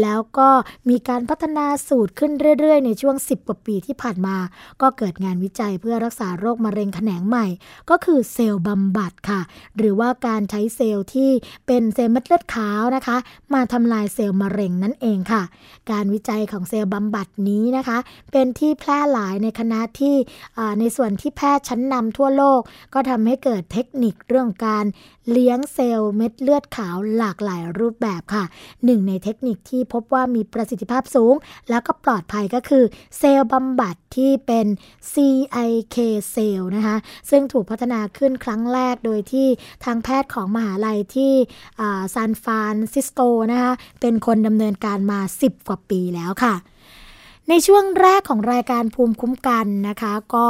[0.02, 0.48] แล้วก็
[0.88, 4.36] มีการพัฒนาสูตรขึ้นเรื่อย ๆ ในช่วง 10 กว่าปีที่ผ่านมา
[4.80, 7.46] ก็เกิดงานวิจัยเพื่อรักษาโรคมะเร็งแขนงใหม่
[7.90, 9.40] ก็คือเซลล์บำบัดค่ะ
[9.76, 11.30] หรือว่าการใช้เซลล์ที่
[11.66, 13.16] เป็นเซลล์เม็ดเลือดขาวนะคะ
[13.54, 15.42] มาทำลายเซลล์มะเร็งนั่นเองค่ะ
[15.90, 17.98] การวิจัยของเซลล์บำบัดนี้นะคะ
[18.32, 20.14] เป็นที่แพร่หลายในคณะที่
[20.80, 22.60] ในส่วนที่แพทย์ชั้นนำทั่วโลก
[22.94, 24.84] ก็ทำให้เกิดเทคนิคเรื่องการ
[25.30, 28.44] เลี้ยงเซลล์เม็ดเลือดขาวหลากหลายรูปแบบค่ะ
[28.84, 31.34] หนึ่งในเทคนิคที่พบว่ามีประสิทธิภาพสูง
[31.70, 32.84] แล้วก็ปลอดภัยก็คือ
[33.18, 34.66] เซลล์บำบัดที่เป็น
[35.12, 35.96] CIK
[36.32, 36.96] เซลล์นะคะ
[37.30, 39.46] ซึ่งถูกพัฒนาขึ้นครั้งแรกโดยที่
[39.84, 41.32] ทางแพทย์ของมหาลัยที่
[42.14, 43.20] ซานฟรานซิสโก
[43.52, 46.54] นะคะเป็นคนดำเนินการมา 10 กว่าปีแล้วค่ะ
[47.48, 50.48] ในช่วงแรกของรายการภูมิคุ้มกันนะคะ ก็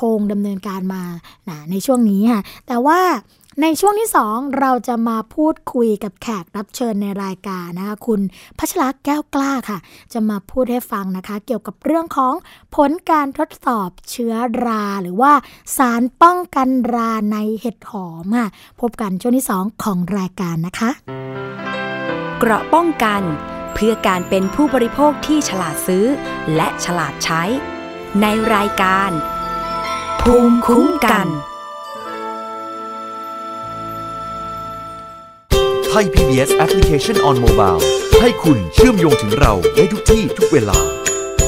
[0.00, 1.02] คงดำเนินการมา
[1.70, 3.00] ในช่วงนี้ค่ะแต่ว่า
[3.62, 8.20] ในช่วงที่ 2 เราจะมาพูดคุยกับแขกรับเชิญในรายการนะคะคุณ
[8.58, 9.78] พัชรักแก้วกล้าค่ะ
[10.12, 12.34] จะมาพูดให้ฟังนะคะ เกี่ยวกับเรื่องของ
[12.76, 14.34] ผลการทดสอบเชื้อ
[14.66, 15.32] รา หรือว่า
[15.76, 18.48] สารป้องกันราในเห็ดหอมค่ะ
[18.80, 20.90] พบกันช่วงที่ 2 ของรายการนะคะ
[22.38, 23.22] เกราะป้องกัน
[23.74, 26.06] เพื่อการเป็นผู้บริโภคที่ฉลาดซื้อ
[26.56, 27.42] และฉลาดใช้
[28.20, 29.10] ในรายการ
[30.20, 37.82] ภูมิคุ้มกันไทย PBS Application on Mobile
[38.20, 40.78] ให้คุณเชื่อมโยงถึงเราในทุกที่ทุกเวลา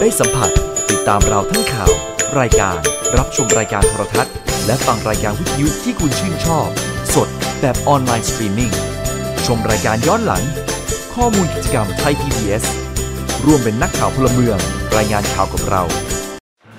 [0.01, 0.51] ได้สัมผัส
[0.91, 1.91] ติดตามเราทั้งข่าว
[2.39, 2.77] รายการ
[3.17, 4.35] รับชมรายการโทรทัศน์
[4.67, 6.69] และฟังรายการวิทยุที่คุณชื่นชอบ
[7.15, 7.29] สด
[7.61, 8.73] แบบออนไลน์สตรีมมิ่ง
[9.47, 10.43] ชมรายการย้อนหลัง
[11.15, 12.65] ข้อมูลกิจกรรมไทย PBS
[13.45, 14.59] ร่วมเป็นนักข่าวพลเมือง
[14.97, 15.83] รายงานข่าวกับเรา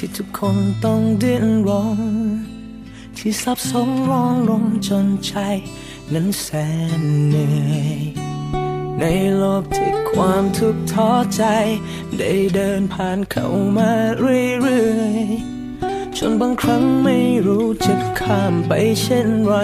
[0.00, 2.00] ที่ทุกคนต้องดิ้นรน
[3.16, 5.32] ที่ซับซ้อนร้องรนจนใจ
[6.12, 6.46] นั้นแส
[7.00, 7.98] นเหนื่อย
[9.00, 9.04] ใน
[9.36, 11.42] โลกที่ความทุกข์ท้อใจ
[12.18, 19.54] ได้เดินผ่านเข้ามาเรื่อยๆจนบางครั้งไม่รู้จะข้ามไปเช่นไร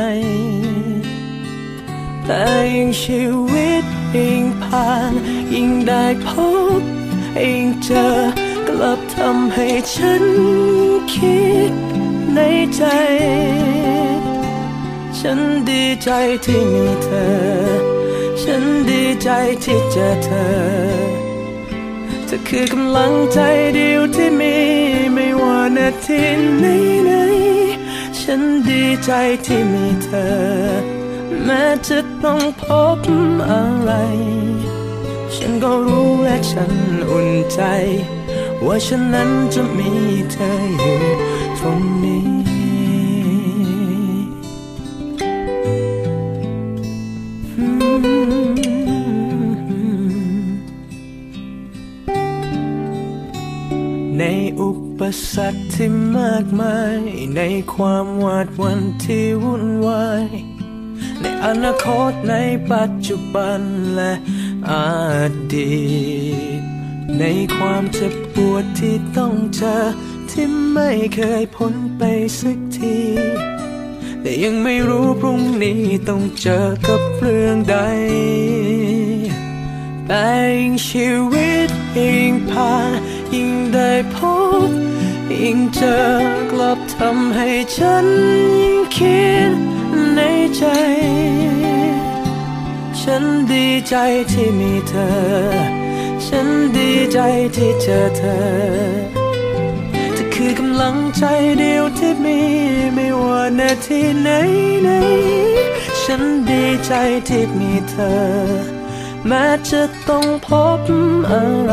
[2.24, 2.42] แต่
[2.74, 3.84] ยิ่งชีวิต
[4.16, 5.12] ยิ่งผ่าน
[5.54, 6.28] ยิ่งได้พ
[6.80, 6.82] บ
[7.40, 8.43] ยิ่งเจอ
[8.82, 10.24] ลับทำให้ฉัน
[11.14, 11.72] คิด
[12.34, 12.40] ใน
[12.76, 12.82] ใจ
[15.18, 15.38] ฉัน
[15.70, 16.10] ดีใจ
[16.44, 17.94] ที่มีเธอ
[18.42, 19.28] ฉันดีใจ
[19.64, 20.48] ที่เจอเธอ
[22.26, 23.40] เธอคือกำลังใจ
[23.74, 24.56] เดียวที่มี
[25.12, 26.22] ไม่ว่านาที
[26.58, 26.64] ไหน
[27.04, 29.10] ไหนๆฉันดีใจ
[29.46, 31.04] ที่มีเธอ
[31.44, 32.62] แม้จะต้องพ
[32.96, 32.98] บ
[33.50, 33.92] อะไร
[35.34, 36.72] ฉันก็รู้และฉัน
[37.10, 37.60] อุ่นใจ
[38.66, 39.90] ว่าฉันนั้นจะมี
[40.32, 40.50] เธอ
[40.80, 41.00] อยู่
[41.58, 42.24] ตรงนี้
[54.18, 54.22] ใน
[54.60, 55.00] อุป
[55.34, 57.00] สรรคที่มากมาย
[57.36, 57.40] ใน
[57.74, 60.26] ความหวาดวันที่วุ่นวาย
[61.20, 62.34] ในอนาคตใน
[62.72, 63.60] ปัจจุบัน
[63.94, 64.12] และ
[64.70, 64.72] อ
[65.54, 65.74] ดี
[66.60, 66.73] ต
[67.18, 67.24] ใน
[67.56, 69.76] ความเจ็บปวดที่ต้องเจอ
[70.30, 72.02] ที่ไม่เคยพ้นไป
[72.38, 72.98] สักที
[74.20, 77.76] แต่ยังไม่รู้พรุ่งนี้ต้องเจอกับเรื่องใด
[80.06, 80.26] แต่
[80.58, 82.90] ยิ่งชีวิตยิ่งผ่าน
[83.34, 84.16] ยิ่งได้พ
[84.68, 84.70] บ
[85.32, 85.98] ยิ่งเจอ
[86.52, 88.06] กลับทำให้ฉัน
[88.60, 89.52] ยิ่งคิด
[90.14, 90.20] ใน
[90.56, 90.64] ใจ
[93.00, 93.94] ฉันดีใจ
[94.30, 95.73] ที่มีเธอ
[96.36, 97.18] ฉันดีใจ
[97.56, 98.38] ที่เจอเธอ
[99.94, 101.24] เธอคือกำลังใจ
[101.58, 102.38] เดียวที่มี
[102.94, 104.28] ไม่ว่านาทีไหน
[104.82, 104.88] ไหน
[106.02, 106.92] ฉันดีใจ
[107.28, 108.14] ที่มีเธอ
[109.26, 110.80] แม้จะต้องพบ
[111.30, 111.72] อะไร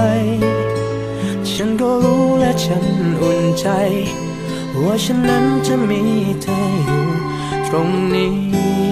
[1.52, 2.86] ฉันก็รู้และฉัน
[3.22, 3.68] อุ่นใจ
[4.84, 6.02] ว่าฉันนั้นจะมี
[6.42, 7.08] เธออยู่
[7.68, 8.91] ตรงนี้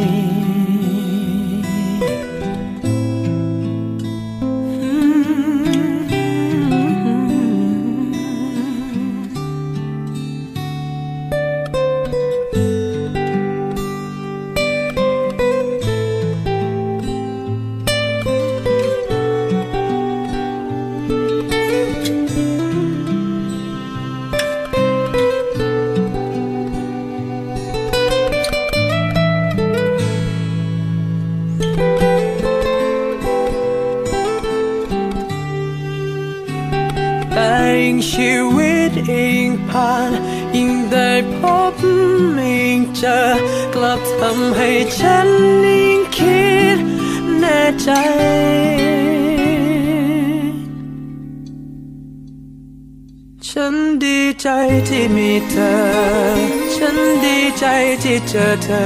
[58.03, 58.85] ที่เจอเธอ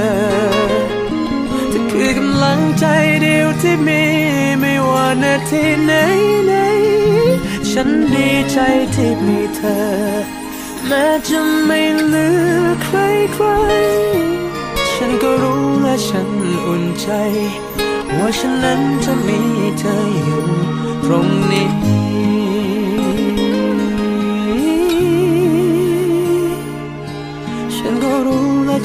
[1.70, 2.86] เธอคือกำลังใจ
[3.22, 4.02] เดียวที่มี
[4.60, 5.92] ไม่ว่านาทีไหน
[6.46, 8.58] ไหนๆฉันดีใจ
[8.94, 9.80] ที่มีเธอ
[10.86, 12.96] แม้จะไม่เหลือใคร
[13.32, 13.46] ใคร
[14.92, 16.28] ฉันก็รู้และฉัน
[16.66, 17.08] อุ่นใจ
[18.18, 19.40] ว่าฉันนั้นจะมี
[19.78, 20.44] เธออยู่
[21.04, 21.93] ตรงนี้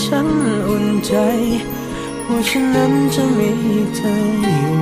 [0.05, 0.27] ฉัน
[0.67, 1.13] อุ่นใจ
[2.27, 3.49] ว่าฉันนั้นจะมี
[3.95, 4.73] เธออยู่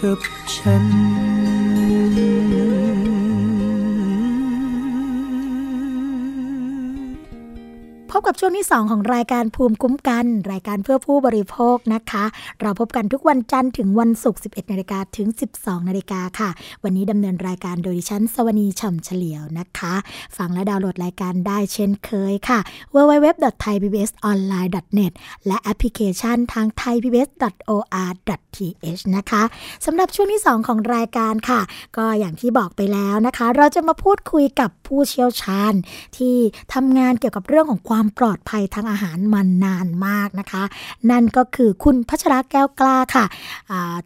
[0.00, 0.18] กับ
[0.54, 0.84] ฉัน
[8.20, 12.24] บกับช่วงที่ 2 ของรายการภูมิคุ้มกัน รายการเพื่อผู้บริโภคนะคะ
[12.60, 15.28] เราพบกันทุกวันจันทร์ถึงวันศุกร์ 11 นาฬิกาถึง
[15.58, 16.50] 12 นาฬิกาค่ะ
[16.84, 19.94] วันนี้ดำเนินรายการโดยดิฉันสวนีฉ่ำเฉลียวนะคะ
[20.36, 22.58] ฟังและดาวน์โหลดรายการได้เช่นเคยค่ะ
[22.94, 25.12] www.thaipbsonline.net
[25.46, 29.42] และแอปพลิเคชันทาง thaipbs.or.th นะคะ
[29.84, 31.60] สำหรับช่วงที่ 2 ของรายการค่ะ
[31.96, 35.74] ก็อย่างที่บอกไปแล้วนะคะ เราจะมาพูดคุยกับผู้เชี่ยวชาญ
[36.16, 36.36] ที่
[36.74, 40.62] ทำงานเกี่ยวกับเรื่องของความปลอดภัยทางอาหารมานานมากนะคะ
[41.10, 43.24] นั่นก็คือคุณพัชระแก้วกล้าค่ะ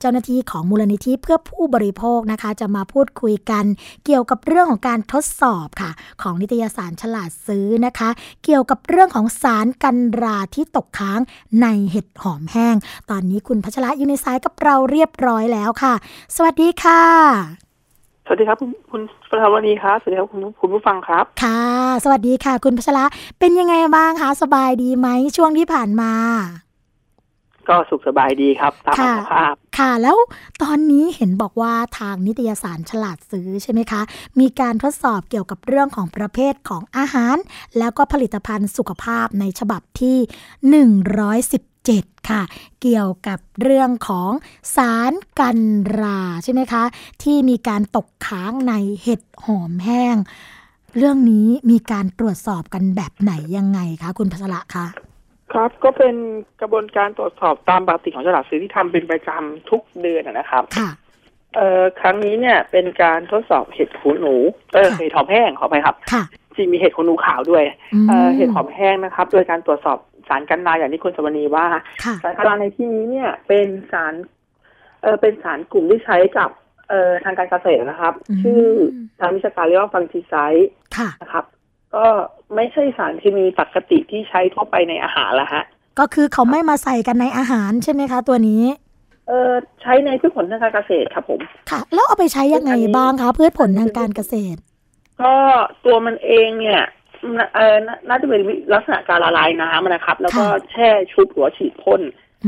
[0.01, 3.65] เจ้าหน้าที่ของมูลนิธิเพื่อผู้บริโภคนะคะ จะมาพูดคุยกัน
[4.05, 5.91] เกี่ยวกับเรื่องของการทดสอบค่ะ
[6.23, 8.09] ของนิตยสารฉลาดซื้อนะคะ
[8.45, 11.21] เกี่ยวกับเรื่องของสารกันราที่ตกค้าง
[11.61, 12.77] ในเห็ดหอมแห้ง
[13.11, 15.95] ตอนนี้คุณพัชระอยู่ในสายกับเราเรียบร้อยแล้วค่ะ
[16.37, 17.64] สวัสดีค่ะ
[18.27, 21.63] สวัสดีครับ คุณคุณประธานวณีครับสวัสดีครับคุณคุณผู้ฟังครับ ค่ะ
[22.05, 23.05] สวัสดีค่ะ คุณพัชระ
[23.39, 26.13] เป็นยังไงบ้างคะสบายดีไหมช่วงที่ผ่านมา
[27.69, 30.17] ก็สุขสบายดีครับตามค่ะสุขภาพค่ะ แล้ว
[30.63, 34.01] ตอนนี้เห็นบอกว่าทางนิตยสารฉลาดซื้อใช่ไหมคะ
[34.41, 37.37] มีการทดสอบเกี่ยวกับเรื่องของประเภทของอาหาร
[37.79, 40.17] แล้วก็ผลิตภัณฑ์สุขภาพในฉบับที่
[41.01, 41.74] 117
[42.31, 42.43] ค่ะ
[42.83, 44.31] เกี่ยวกับเรื่องของ
[44.77, 45.59] สารกัน
[46.01, 46.85] ราใช่ไหมคะ
[47.23, 50.17] ที่มีการตกค้างในเห็ดหอมแห้ง
[50.97, 54.87] เรื่องนี้มีการตรวจสอบกันแบบไหนยังไงคะ คุณพัชระคะ
[55.53, 56.15] ครับก็เป็น
[56.61, 60.91] กระบวนการตรวจสอบตามปกติของตลาดซื้อที่ทำเป็นประจำทุกเดือนนะนะครับค่ะ
[61.55, 64.35] เอ่อครั้งนี้เนี่ยเป็นการทดสอบเห็ดหูหนู
[64.75, 66.23] เออค่ะเห็ดหอมแห้งขอไปครับค่ะ
[66.57, 67.65] จริงมีเห็ดหูหนูขาวด้วย
[68.05, 71.67] มเอ่อเห็ดหอมแห้งนะครับ โดยการตรวจสอบสารกันราอย่างที่คุณสวนีว่า
[72.05, 74.15] ค่ะสารกันราในที่นี้เนี่ย เป็นสาร
[75.03, 76.51] เออเป็นสารกลุ่มที่ใช้กับ
[76.89, 78.63] เอ่อทางการเกษตรนะครับอืมชื่อ
[79.21, 81.45] ทางวิชาการเรียกว่าฟังจีไซด์ค่ะนะครับ
[81.95, 82.07] ก็
[82.55, 85.65] ไม่ใช่สารเคมีปกติที่ใช้ทั่วไปในอาหารละฮะ
[85.99, 88.63] ก็คือเขาไม่มาใส่กันในอาหารใช่ไหมคะ ตัวนี้
[89.29, 94.59] เออใช้ในพืชผลทางการเกษตรครับผมค่ะ แล้วเอาไปใช้ยังไงอันนี้บ้างคะพืชผลทางการเกษตร
[95.23, 95.35] ก็
[95.85, 96.83] ตัวมันเองเนี่ย
[97.37, 98.43] น่าเออน่าน่าจะเป็น
[98.75, 102.01] ลักษณะการละลายน้ำนะครับ แล้วก็ค่ะแช่ชุบหัวฉีดพ่น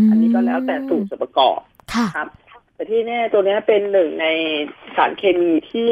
[0.07, 1.59] มอันนี้ก็แล้วแต่สูตรส่วนประกอบ
[1.95, 2.29] ค่ะครับ
[2.75, 4.27] แต่ที่แน่ตัวเนี้ยเป็นหนึ่งใน
[4.97, 5.91] สารเคมีที่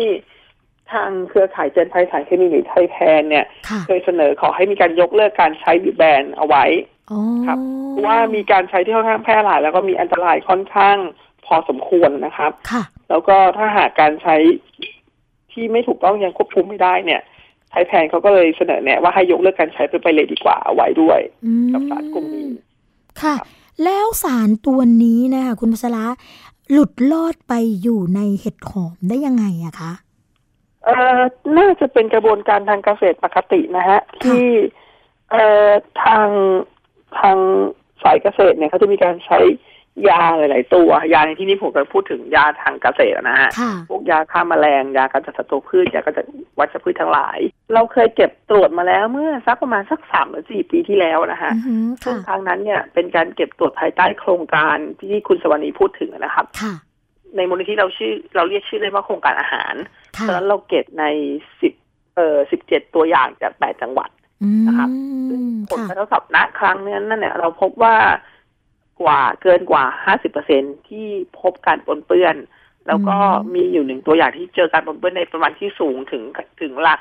[0.92, 6.93] ทางเครือข่ายเจนไทยสารเคมีหรือไทยแพนเนี่ยค่ะเคยเสนอขอให้มีการยกเลิกการใช้บิแบนเอาไว้อ๋อ
[7.46, 7.58] ครับ
[7.90, 10.96] เพราะว่ามีการใช้ที่ค่อนข้างแพร่หลาย แล้วก็มีอันตรายค่อนข้าง
[11.46, 14.36] พอสมควรนะครับ ค่ะ แล้วก็ถ้าหากการใช้
[15.52, 17.20] ที่ไม่ถูกต้องยังควบคุมไม่ได้เนี่ย
[17.70, 22.48] ไทยแพนเขาก็เลยเสนอแนะว่าให้ยกเลิกการใช้ไปไปเลยดีกว่าเอาไว้ด้วยอืมกับสารกลุ่มนี้
[23.22, 23.34] ค่ะ
[23.84, 26.04] แล้วสารตัวนี้นะคะคุณพัชระ
[26.70, 29.92] หลุดลอดไปอยู่ในเห็ดหอมได้ยังไงอะคะ
[30.84, 31.20] เอ่อ
[31.58, 34.46] น่าจะเป็นกระบวนการทางเกษตรปกตินะฮะที่
[35.30, 35.70] เอ่อ
[36.02, 36.28] ทาง
[37.20, 37.36] ทาง
[38.02, 39.40] สายเกษตรเนี่ยเขาจะมีการใช้
[40.08, 46.24] ยาหลาย ๆ ตัวยาในที่นี้ผมกำลังพูดถึงยาทางเกษตรนะฮะค่ะพวกยาฆ่าแมลงยากำจัดศัตรูพืชยากำจัด
[46.58, 47.38] วัชพืชทั้งหลาย
[47.74, 56.74] เราเคยเก็บตรวจมาแล้วเมื่อสักประมาณสักสามหรือสี่ปีที่แล้วนะฮะอือหือซึ่งค่ะครั้งนั้นเนี่ยเป็นการเก็บตรวจภายใต้โครงการที่คุณสวรรณีพูดถึงนะครับค่ะ
[57.36, 59.74] ในมูลนิธิเราชื่อเราเรียกชื่อเลยว่าโครงการอาหาร
[60.16, 61.04] ค่ะตอนนั้นเราเก็บใน
[61.60, 61.72] สิบ
[62.16, 64.13] เอ่อสิบเจ็ดตัวอย่างจากแปดจังหวัดอืม
[64.66, 64.90] นะครับ
[65.70, 67.96] ผลค่ะการทดสอบณครั้งนั้นนั่นเนี่ยเราพบว่า
[69.02, 71.06] กว่าเกินกว่าห้าสิบเปอร์เซ็นที่
[71.40, 72.36] พบการปนเปื้อน
[72.86, 76.22] แล้วก็อืมมีอยู่หนึ่งตัวอย่างที่เจอการปนเปื้อนในประมาณที่สูงถึง
[76.60, 77.00] ถึงหลัก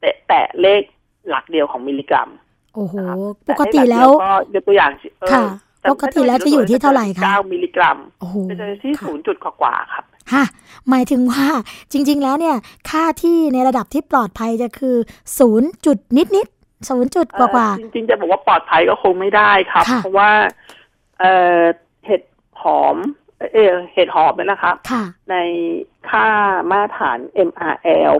[0.00, 0.82] แต่แต่เลข
[1.28, 2.28] หลักเดียวของมิลลิกรัม
[2.74, 3.16] โอ้โหนะครับ
[3.48, 10.44] ปกติแล้วก็ยกตัวอย่างเออค่ะแต่ ปกติแล้วจะอยู่ที่เท่าไหร่คะเก้ามิลลิกรัมโอ้โหจะเจอที่ค่ะศูนย์จุดกว่าๆครับฮะ
[10.90, 11.46] หมายถึงว่า
[11.92, 12.56] จริง ๆ แล้วเนี่ย
[12.90, 14.96] ค่าที่ในระดับที่ปลอดภัยจะคือ
[15.38, 16.46] ศูนย์จุดนิดนิด
[16.88, 20.30] ศูนย์จุดกว่ากว่าเอ่อจริง ๆ จะบอกว่าปลอดภัยก็คงไม่ได้ครับค่ะเพราะว่า
[21.20, 21.60] เอ่อ
[22.06, 22.22] เห็ด
[22.62, 22.96] หอม
[23.52, 25.36] เออเห็ดหอมเนี่ยนะครับค่ะใน
[26.08, 26.26] ค่า
[26.70, 27.18] มาตรฐาน
[27.48, 28.16] MRL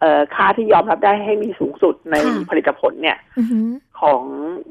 [0.00, 3.68] เอ่อค่าที่ยอมรับได้ให้มีสูงสุดในค่ะผลิตผลเนี่ยอือหือ
[4.00, 4.22] ของ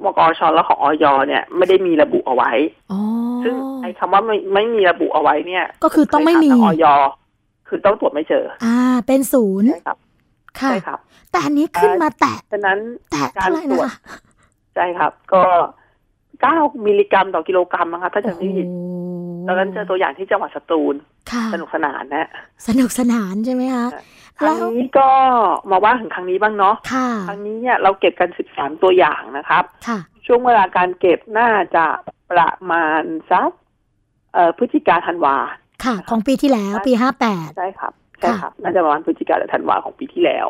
[0.04, 2.52] มกชและของออยเนี่ย ไม่ได้มีระบุเอาไว้
[2.92, 3.00] อ๋อ
[3.44, 6.86] ซึ่งไอ้คำว่าไม่ไม่มีระบุเอาไว้เนี่ย ก็คือต้องไม่มีเคยถาทางออย
[7.68, 9.98] คือต้องตรวจไม่เจอ อ่า เป็นศูนย์ใช่ครับ
[10.60, 11.00] ค่ะใช่ครับ
[11.32, 12.80] แต่อันนี้ขึ้นมาแตะฉะนั้น
[13.12, 13.94] แตะการเท่าไหร่ตรนะวจคะ
[14.76, 15.42] ใช่ครับ ก็
[16.42, 18.68] เก้ามิลลิกรัมต่อกิโลกรัมนะครับถ้าโอ้จำโหไม่ผิด
[19.48, 20.96] ตอนนั้นเจอตัวอย่างที่จังหวัดสตูล
[21.32, 22.30] ค่ะสนุกสนานนะ
[22.68, 23.86] สนุกสนานใช่ไหมคะ
[24.40, 25.10] ครั้งนี้ก็
[25.72, 31.86] มาว่าถึงครั้งนี้บ้างเนาะค่ะครั้งนี้เนี่ยเราเก็บกันสิบสามตัวอย่างนะครับค่ะช่วงเวลาการเก็บน่าจะ
[32.32, 33.50] ประมาณสัก
[34.34, 35.38] เอ่อพฤศจิกาธันวา
[35.84, 40.48] ค่ะ ของปีที่แล้วปีห้าแปดใช่ครับ ใช่ครับน่าจะประมาณพฤศจิกาหรือธันวาของปีที่แล้ว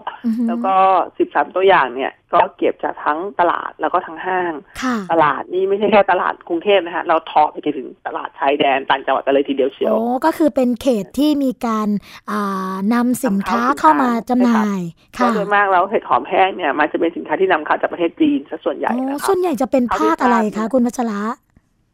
[0.48, 0.74] แล้วก็
[1.18, 11.88] สิบสามตัวอย่างเนี่ย ก็เก็บจากทั้งตลาดแล้วก็ทั้งห้างค่ะตลาดนี่ไม่ใช่แค่ตลาดกรุงเทพนะฮะเราทอไปถึงตลาดชายแดนต่างจังหวัดกันเลยทีเดียวเชียวโอ้ก็คือเป็นเขตที่มีการ
[12.32, 14.80] อ่านำสินค้านำเข้าเข้ามาจำหน่าย
[15.18, 21.22] ก็ค่ะโดยมากแล้วเห็ดหอมแห้งเนี่ยมันจะเป็นสินค้าที่นำเข้าจากประเทศจีนซะส่วนใหญ่โอ้นะครัส่บวนใหญ่จะเป็นเท่าที่ภาคอะไรทราบเนี่คะยคุณพัชระ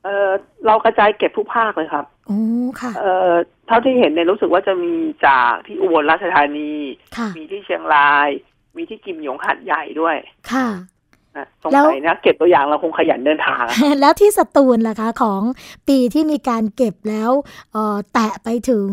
[0.03, 0.29] เออ
[0.65, 2.39] เรากระจายเก็บทุกภาคเลยครับโอ้
[2.81, 3.31] ค่ะ เออ
[3.67, 4.93] เท่าที่เห็นเนี่ยรู้สึกว่าจะมี
[5.25, 6.71] จากที่อุบลราชธานี
[7.17, 8.29] ค่ะมีที่เชียงราย
[8.77, 10.15] มีที่กิมหยงหัดใหญ่ด้วย
[10.51, 10.67] ค่ะ
[11.35, 15.41] นะสงแล้วสัยนะเก็บตัวอย่างเราคงขยันเดินทางอะแล้วที่สตูลล่ะคะของ
[15.87, 17.31] ปีที่มีการเก็บแล้ว
[17.73, 18.87] เอ่อแตะไปถึง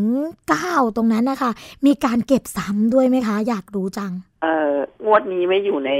[0.49, 1.51] เก้าตรงนั้นนะคะ
[1.87, 4.73] มีการเก็บซ้ำด้วยไหมคะ อยากรู้จัง เออ
[5.05, 5.93] งวดนี้ไม่อยู่ใน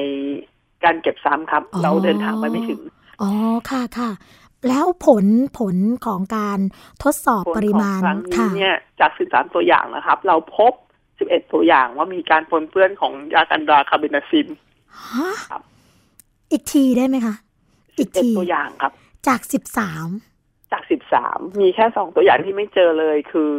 [0.85, 2.81] การเก็บซ้ำครับอ๋อเราเดินทางไปไม่ถึง
[3.23, 3.31] อ๋อ
[3.71, 4.11] ค่ะค่ะ
[4.69, 5.27] แล้วผล
[5.59, 6.59] ผลของการ
[7.03, 10.73] ทดสอบผลปริของมาณครั้งนี้ค่ะเนี่ยจากสิบสามตัวอย่างนะครับ เราพบ
[11.19, 14.49] สิบเอ็ดตัวอย่างว่ามีการปนเปื้อนของยากันดาคาร์บินาซิน
[15.13, 15.63] ฮะครับ
[16.53, 17.35] อีกทีได้ไหมคะ
[17.99, 18.93] อีกเอ็ดทีตัวอย่างครับ
[19.29, 20.09] จากสิบสาม
[20.73, 23.53] จากสิบสามมีแค่สองตัวอย่างที่ไม่เจอเลยคือ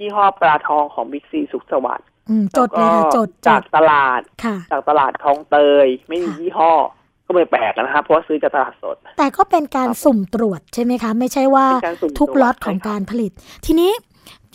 [0.00, 6.72] ยี่ห้อปลาทองของบิ๊กซีสุขสวัสดิ์อืมจดเลยค่ะแวก็จดจจากดตลาดค่ะจากตลาดคลองเตย ไม่มีค่ะยี่ห้อ
[7.32, 13.30] ก็ไม่แปลกนะครับเพราะว่าซื้อจากตลาดสด แต่ก็เป็นการครับสุ่มตรวจใช่ไหมคะ ไม่ใช่ว่าเป็นการสุ่มทุกตรวจล็อตของใช่ครับการผลิต
[13.66, 13.92] ทีนี้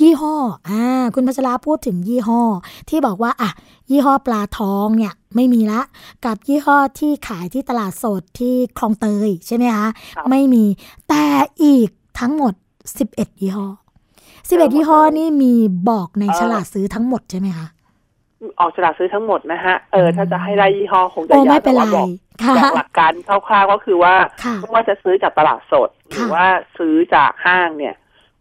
[0.01, 0.35] ยี่ห้อ
[0.69, 0.83] อ่า
[1.15, 2.41] คุณพัชราพูดถึงยี่ห้อ
[2.89, 3.49] ที่บอกว่า อะ
[3.91, 5.81] ยี่ห้อปลาทองเนี่ยไม่มีละ
[6.25, 10.65] กับยี่ห้อที่ขายที่ตลาดสดที่คลองเตยใช่ไหมคะครับไม่มี
[11.09, 11.25] แต่
[11.63, 12.53] อีกทั้งหมด
[12.97, 13.67] 11 ยี่ห้อ
[14.49, 15.53] 11 ยี่ห้อนี่มี
[15.89, 17.67] บอกในฉลากซื้อทั้งหมดใช่ไหมคะ
[18.59, 22.09] ออกฉลากซื้อทั้งหมดนะฮะ เออ ถ้าจะให้ไล่ยี่ห้อคงจะโอ้ยาไม่กเป็นแต่ไรว่าบอกค่ะบอก
[22.75, 24.13] หลักการคร่าวๆก็คือว่า
[24.43, 27.95] ค่ะไม่ว่าจะซื้อจากตลาดสด หรือค่ะว่าซื้อจากห้างเนี่ย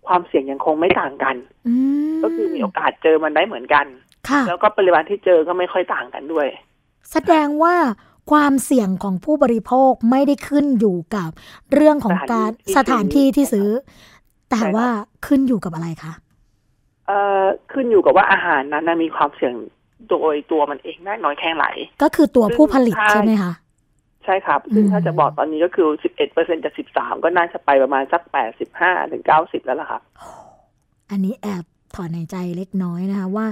[0.06, 1.36] ความเสี่ยงยังคงไม่ต่างกัน
[1.68, 1.74] อื
[2.12, 3.86] มก็คือมีโอกาสเจอมันได้เหมือนกัน
[4.28, 6.46] ค่ะแล้วก็ปริมาณที่เจอก็ไม่ค่อยต่างกันด้วย
[7.12, 7.74] แสดงว่า
[8.30, 11.30] ความเสี่ยงของผู้บริโภคไม่ได้ขึ้นอยู่กับ
[11.72, 13.68] เรื่องของการสสถาถานนที่ที่ที่ซื้อ
[14.50, 14.88] แต่ใช่ครับว่า
[15.26, 16.12] ขึ้นอยู่กับอะไรคะ
[17.06, 19.54] เอ่อขึ้นอยู่กับว่าอาหารนั้นนะมีความเสี่ยง
[20.08, 21.66] โดยตัวมันเองมากน้อยแค่ไหน
[22.02, 23.52] ก็คือตัวผู้ผลิตใช่ใช่ไหมคะ
[24.26, 28.22] ใช่ครับ ซึ่งอืมถ้าจะบอกตอนนี้ก็คือ 11เปอร์เซ็นจาก 13 ก็น่าจะไปประมาณสัก
[28.68, 30.02] 85ถึง90 แล้วล่ะครับ
[31.10, 31.64] อันนี้แอบ
[31.94, 33.46] ถอนในใจเล็กน้อยนะคะว่า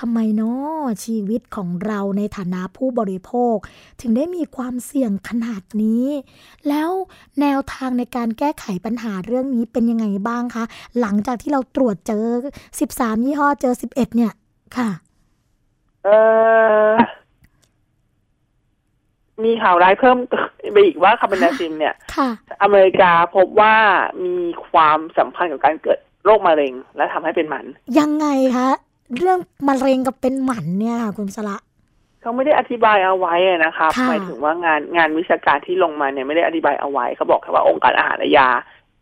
[0.00, 3.56] ทำไมเนาะชีวิตของเราในฐานะผู้บริโภค
[4.00, 6.06] ถึงได้มีความเสี่ยงขนาดนี้
[6.68, 6.90] แล้ว
[7.40, 10.64] แนวทางในการแก้ไขปัญหาเรื่องนี้เป็นยังไงบ้างคะ
[11.00, 12.24] หลังจากที่เราตรวจเจอ
[12.74, 14.32] 13 ยี่ห้อเจอ 11 เนี่ย
[14.76, 14.90] ค่ะ
[16.04, 16.08] เอ
[16.90, 16.92] อ
[19.44, 20.16] มีข่าวร้ายเพิ่ม
[20.72, 22.28] ไปอีกว่าคาร์บอนไดออกไซด์เนี่ยค่ะ
[22.62, 23.74] อเมริกาพบว่า
[24.24, 24.36] มี
[24.68, 27.64] ความสัมพันธ์กับการเกิดโรคมะเร็ง และทำให้เป็นหมัน
[27.98, 28.26] ยังไง
[28.56, 28.68] คะ
[29.16, 31.56] เรื่องมะเร็งกับเป็นหมันเนี่ยค่ะคุณสละ
[32.20, 38.48] เขาไม่ได้อธิบายเอาไว้อะนะครับค่ะหมายถึงว่างานงานวิชาการที่ลงมาเนี่ยไม่ได้อธิบายเอาไว้เขาบอกแค่ว่าองค์การอาหารและยา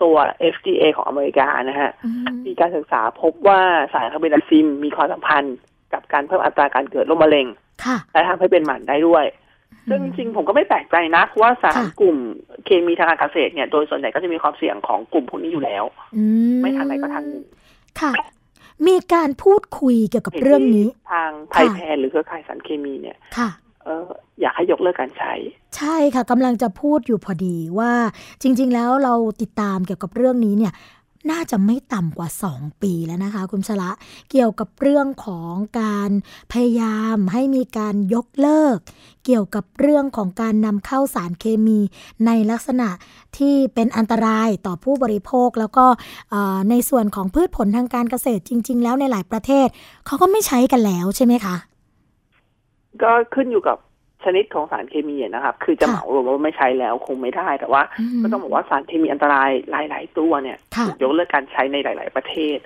[0.03, 0.17] ตัว
[0.55, 3.61] FDA ของอเมริกานะฮะอืมมีการศึกษาพบว่า
[3.93, 5.57] สารคาร์บอนไดออกไซด์มีความสัมพันธ์
[5.93, 7.47] กับการเพิ่มอัตราการเกิดโรคมะเร็ง
[7.85, 9.25] ค่ะและทำให้เป็นหมันได้ด้วย
[9.89, 12.17] ซึ่งจริงๆผมก็ไม่แปลกใจนะเพราะว่าสารค่ะกลุ่ม
[12.65, 15.85] เคมีทางการเกษตรเนี่ยโดยส่วนใหญ่ก็จะมีความเสี่ยงของกลุ่มพวกนี้อยู่แล้ว
[16.17, 16.25] อื
[16.61, 17.45] ไม่ทางใดก็ทางหนึ่ง
[18.01, 18.13] ค่ะ
[18.87, 23.49] มีการพูดคุยเกี่ยวกับเรื่องนี้ ทางไทยแพนหรือเครือข่ายสารเคมีเนี่ยค่ะ
[23.85, 24.09] เออ
[24.41, 25.33] อยากให้ยกเลิกการใช้
[25.77, 27.93] ใช่ค่ะกำลังจะพูดอยู่พอดีว่า
[28.43, 30.73] จริง ๆ แล้วเราติดตามเกี่ยวกับเรื่องนี้เนี่ย
[31.31, 33.91] น่าจะไม่ต่ำกว่า 2 ปีแล้วนะคะ คุณชละ
[34.31, 36.11] เกี่ยวกับเรื่องของการ
[36.53, 38.79] พยายามให้มีการยกเลิก
[39.25, 41.79] เกี่ยวกับเรื่องของการนำเข้าสารเคมี
[42.27, 42.89] ในลักษณะ
[43.37, 45.87] ที่เป็นอันตรายต่อผู้บริโภค แล้วก็
[46.71, 49.67] ในส่วนของพืชผลทางการเกษตรจริง ๆ แล้วในหลายประเทศ
[50.07, 51.57] เขาก็ไม่ใช้กันแล้วใช่ไหมคะ
[53.03, 53.79] ก็ขึ้นอยู่กับ
[54.25, 62.59] ชนิดของสารเคมีอะนะครับ คือจะค่ะเหมารวมว่าไม่ใช้แล้วคงไม่ได้แต่ว่าอืมก็ต้องบอกว่าสารเคมีอันตรายหลาย ๆ ตัวเนี่ยค่ะถูกยกเลิกการใช้ในหลาย ๆ ประเทศ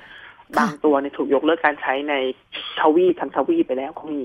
[0.56, 2.14] ค่ะบางตัวเนี่ยถูกยกเลิกการใช้ใน
[2.80, 4.22] ทวีปทั้งทวีปไปแล้วก็มี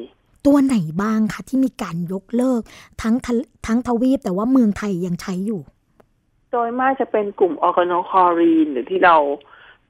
[0.47, 2.61] ตัวไหนบ้างคะที่มีการยกเลิก
[3.01, 3.33] ทั้งทะ
[3.67, 5.61] ทั้งทวีปแต่ว่าเมืองไทยยังใช้อยู่
[6.51, 9.15] โดยมากจะเป็นกลุ่มออร์แกโนคลอรีนหรือที่เรา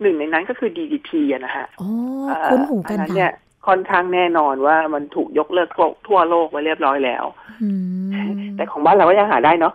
[0.01, 1.89] หนึ่งในนั้นก็คือ DDT อะนะฮะอ๋อ
[2.27, 3.31] เอ่อคุ้นหูกันอันั้นค่ะเนี่ย
[3.67, 5.69] ค่อนข้างแน่นอนว่ามันถูกยกเลิก
[6.07, 7.25] ทั่วโลกไว้เรียบร้อยแล้ว
[7.63, 7.69] อื
[8.05, 8.11] ม
[8.55, 9.73] แต่ของบ้านเราก็ยังหาได้เนาะ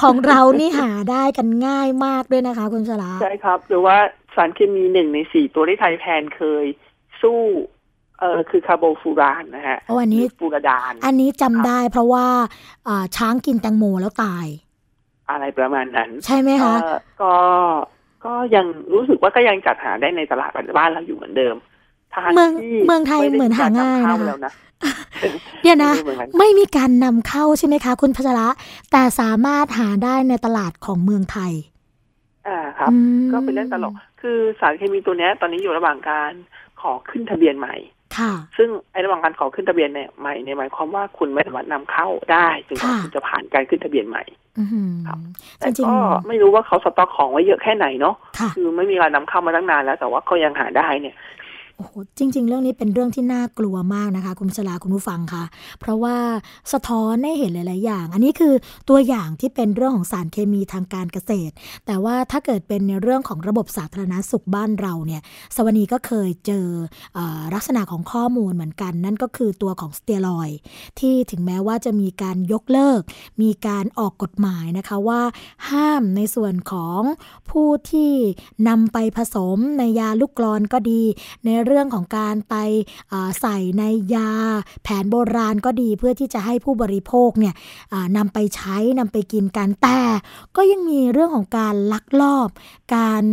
[0.00, 3.96] ของเรานี่หาได้กันง่ายมากด้วยนะคะ คุณชลาใช่ครับ หรือว่า
[4.34, 6.64] สารเคมีหนึ่งในสี่ตัวที่ไทยแพนเคย
[7.22, 7.40] สู้
[8.20, 12.26] เออคือคาร์โบฟูรานนะฮะโอ้อันนี้หรืฟูราดาน อันนี้จำได้เพราะว่า
[12.88, 14.46] อ่าช้างกินแตงโมแล้วตาย
[15.30, 17.34] อะไรประมาณนั้น ใช่ไหมคะเอ่อก็
[18.24, 21.67] ก็ยังรู้สึกว่าก็ยังจัดหาได้ในตลาดบ้านเราอยู่เหมือนเดิมทาง
[22.34, 24.52] เมืองที่เมืองไทยด้เหมือนหาง่ายกรนะคะเข้แล้วนะ
[25.62, 28.48] เดี๋ยวนะ ไม่เหมือนกันไม่มีการนำเข้าใช่ไหมคะ คุณพัชระ
[28.92, 31.52] แต่สามารถหาได้ในตลาดของเมืองไทย
[32.48, 36.32] อ่าครับอืมก็เป็นเรื่องตลก คือสารเคมีตัวเนี้ยตอนนี้อยู่ระหว่างการ
[36.80, 37.76] ขอขึ้นทะเบียนใหม่
[38.18, 44.24] ค่ะ ซึ่งไอ้ระหว่างการขอขึ้นทะเบียนเนี่ยใหม่เนี่ยหมายความว่าคุณไม่สามารถนำเข้าได้จนกว่าค่ะคุณจะผ่านการขึ้นทะเบียนใหม่
[44.58, 45.18] อือหือครับ
[45.60, 45.96] จแต่ริงก็
[46.28, 51.14] ไม่รู้ว่าเขาสต็อกของไว้เยอะแค่ไหนเนาะๆค่ะคือไม่มีการนำเข้ามาตั้งนานแล้ว แต่ว่าก็ยังหาได้เนี่ย
[51.80, 55.44] โอ้โหจริง ๆ เรื่องนี้เป็นเรื่องที่น่ากลัวมากนะคะ คุณชราคุณผู้ฟังคะ
[55.80, 56.16] เพราะว่า
[56.72, 58.54] สะท้อนให้เห็นหลาย ๆ อย่าง อันนี้คือ
[58.88, 61.52] ตัวอย่างที่เป็นเรื่องของสารเคมีทางการเกษตร
[61.86, 65.22] แต่ว่าถ้าเกิดเป็นในเรื่องของระบบสาธารณสุขบ้านเราเนี่ย
[65.54, 66.66] สวนีก็เคยเจอ
[67.18, 67.20] อ
[67.54, 70.50] ลักษณะของข้อมูลเหมือนกัน นั่นก็คือตัวของสเตียรอย
[70.98, 73.00] ที่ถึงแม้ว่าจะมีการยกเลิก
[73.42, 75.22] มีการออกกฎหมายนะคะว่า
[75.70, 77.00] ห้ามในส่วนของ
[77.50, 78.12] ผู้ที่
[78.68, 81.02] นำไปผสมในยาลูกกรอนก็ดี
[81.44, 82.54] ในเรื่องของการไป
[83.40, 83.82] ใส่ใน
[84.14, 84.30] ยา
[84.82, 87.54] แผนโบราณก็ดีเพื่อที่จะให้ผู้บริโภคเนี่ย
[88.16, 90.00] นำไปใช้นำไปกินกันแต่
[90.56, 92.48] ก็ยังมีเรื่องของการลักลอบ
[92.96, 93.24] การ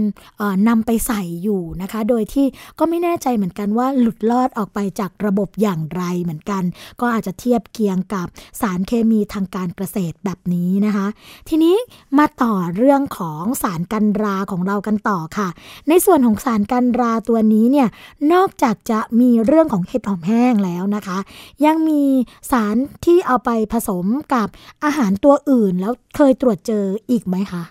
[0.68, 2.46] นำไปใส่อยู่นะคะ โดยที่
[2.80, 6.64] ก็ไม่แน่ใจเหมือนกันว่าหลุดลอดออกไปจากระบบอย่างไรเหมือนกัน
[7.02, 8.28] ก็อาจจะเทียบเคียงกับ
[8.62, 11.08] สารเคมีทางการเกษตรแบบนี้นะคะ
[11.50, 11.76] ทีนี้
[12.18, 15.50] มาต่อเรื่องของสารกันราของเรากันต่อค่ะ
[15.90, 17.88] ในส่วนของสารกันราตัวนี้เนี่ย
[18.34, 21.18] นอกจากจะมีเรื่องของเห็ดหอมแห้งแล้วนะคะ
[21.66, 22.04] ยังมี
[22.52, 24.48] สารที่เอาไปผสมกับ
[24.84, 27.64] อาหารตัวอื่น แล้วเคยตรวจเจออีกไหมคะ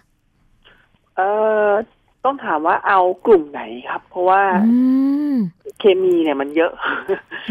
[1.16, 1.28] เอ่
[1.68, 1.70] อ
[2.24, 4.78] ต้องถามว่าเอากลุ่มไหนครับ เพราะว่าอื
[5.32, 5.34] ม
[5.80, 6.72] เคมีเนี่ยมันเยอะ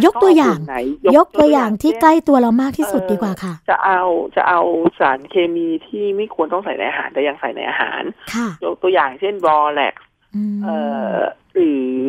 [0.06, 0.78] ยกตัวอย่างต้เกลุ่มไหน
[1.18, 4.02] ยกตัวอย่างที่เช่นใกล้ตัวเรามากที่สุดเอ่อดีกว่าค่ะ จะเอา
[4.36, 4.62] จะเอา
[5.00, 8.02] สารเคมีที่ไม่ควรต้องใส่ในอาหาร แต่ยังใส่ในอาหาร
[8.34, 9.96] ค่ะยกตัวอย่างเช่นบอแรกซ์
[10.36, 10.78] อืมเอ่
[11.14, 11.16] อ
[11.54, 12.00] หรือ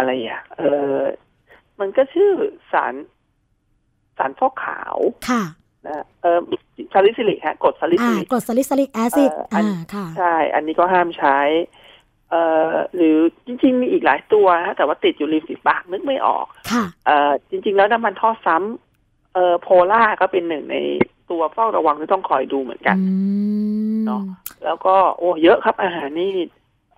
[0.00, 0.62] อะไรอะ เอ
[0.94, 0.96] อ
[1.80, 2.30] มันก็ชื่อ
[2.72, 2.94] สาร
[4.18, 4.96] สารฟอกขาว
[5.28, 5.42] ค่ะ
[5.86, 6.38] นะเออ
[6.92, 11.38] ซาลิซิลิกฮะกรดซาลิซิอ่าลิกกรดซาลิซิลิก acid เอ่ออันอ่าค่ะ ใช่ อันนี้ก็ห้ามใช้
[12.30, 20.76] เอ่อหรือจริง ๆ มีอีกหลายตัวนะแต่ว่าติดอยู่ริมฝีปากนึกไม่ออก ค่ะ เอ่อจริง ๆ แล้วน้ำมันทอดซ้ำเอ่อโพล่าก็เป็นหนึ่งใน
[21.30, 23.14] ตัวเฝ้าระวังที่ต้องคอยดูเหมือนกันอื
[23.94, 24.22] มเนาะ
[24.64, 26.32] แล้วก็โอ้เยอะครับอาหารนี่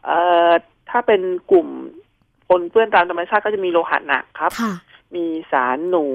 [0.04, 0.50] เอ่อ
[0.90, 1.20] ถ้าเป็น
[1.52, 1.68] กลุ่ม
[2.01, 2.01] ป
[2.58, 4.72] นเปื้อนตามธรรมชาติก็จะมีโลหะหนักครับค่ะ
[5.14, 6.06] มีสารหนู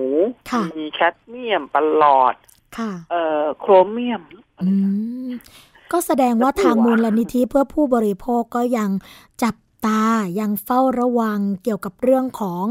[0.51, 2.35] ค่ะมีแคดเมียมปลอด
[2.77, 4.21] ค่ะเอ่อโครเมียม
[4.61, 4.67] อื
[5.27, 5.29] ม
[5.91, 8.89] ก็แสดงว่าทางมูลนิธิเพื่อผู้บริโภคก็ยัง
[9.43, 10.03] จับตา
[10.39, 12.63] ยังเฝ้าระวังเกี่ยวกับเรื่องของ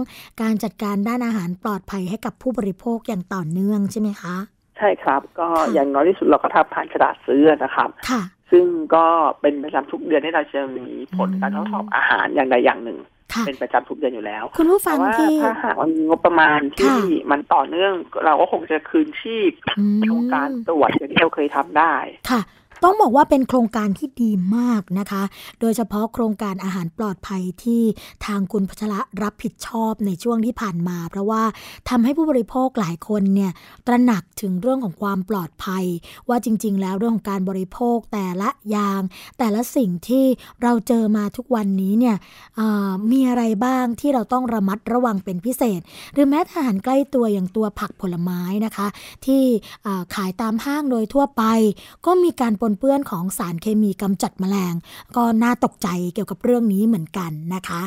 [0.43, 4.37] การจัดการด้านอาหารปลอดภัยให้กับผู้บริโภคอย่างต่อเนื่องใช่ไหมคะ
[4.79, 9.07] ใช่ครับ ก็ค่ะอย่างน้อยที่สุดเราก็ทำผ่านกระดาษซื้อนะครับค่ะซึ่งก็
[9.41, 10.87] เป็นประจำทุกเดือนที่เราจะมี
[11.17, 13.16] ผลการทดสอบอาหารอย่างใดอย่างหนึ่งค่ะ
[13.47, 17.93] เป็นประจำทุกเดือนอยู่แล้ว คุณผู้ฟัแต่งว่าที่ถ้าหากว่ามีงบประมาณที่ค่ะมันต่อเนื่อง
[18.25, 21.95] เราก็คงจะคืนชีพอืมโครงการตรวจอย่างที่เราเคยทำได้
[22.31, 22.41] ค่ะ
[22.85, 25.23] ต้องบอกว่าเป็นโครงการที่ดีมากนะคะ
[25.61, 27.83] โดยเฉพาะโครงการอาหารปลอดภัยที่
[28.27, 31.43] ทางคุณพัชระรับผิดชอบในช่วงที่ผ่านมา เพราะว่า
[31.89, 33.53] ทำให้ผู้บริโภคหลายคนเนี่ย
[33.87, 35.85] ตระหนักถึงเรื่องของความปลอดภัย
[36.29, 39.01] ว่าจริง ๆ แล้วเรื่องของการบริโภคแต่ละอย่าง
[39.39, 40.25] แต่ละสิ่งที่
[40.63, 42.17] เราเจอมาทุกวันนี้เนี่ย
[43.13, 45.81] มีอะไรบ้างที่เราต้องระมัดระวังเป็นพิเศษ
[46.13, 48.87] หรือแม้แต่อาหารใกล้ตัวอย่างตัวผักผลไม้นะคะ
[49.27, 49.43] ที่
[50.15, 51.43] ขายตามห้างโดยทั่วไป
[52.07, 54.75] ก็มีการปนเปื้อนของสารเคมีกำจัดแมลง
[55.17, 57.83] ก็น่าตกใจเกี่ยวกับเรื่องนี้เหมือนกันนะคะ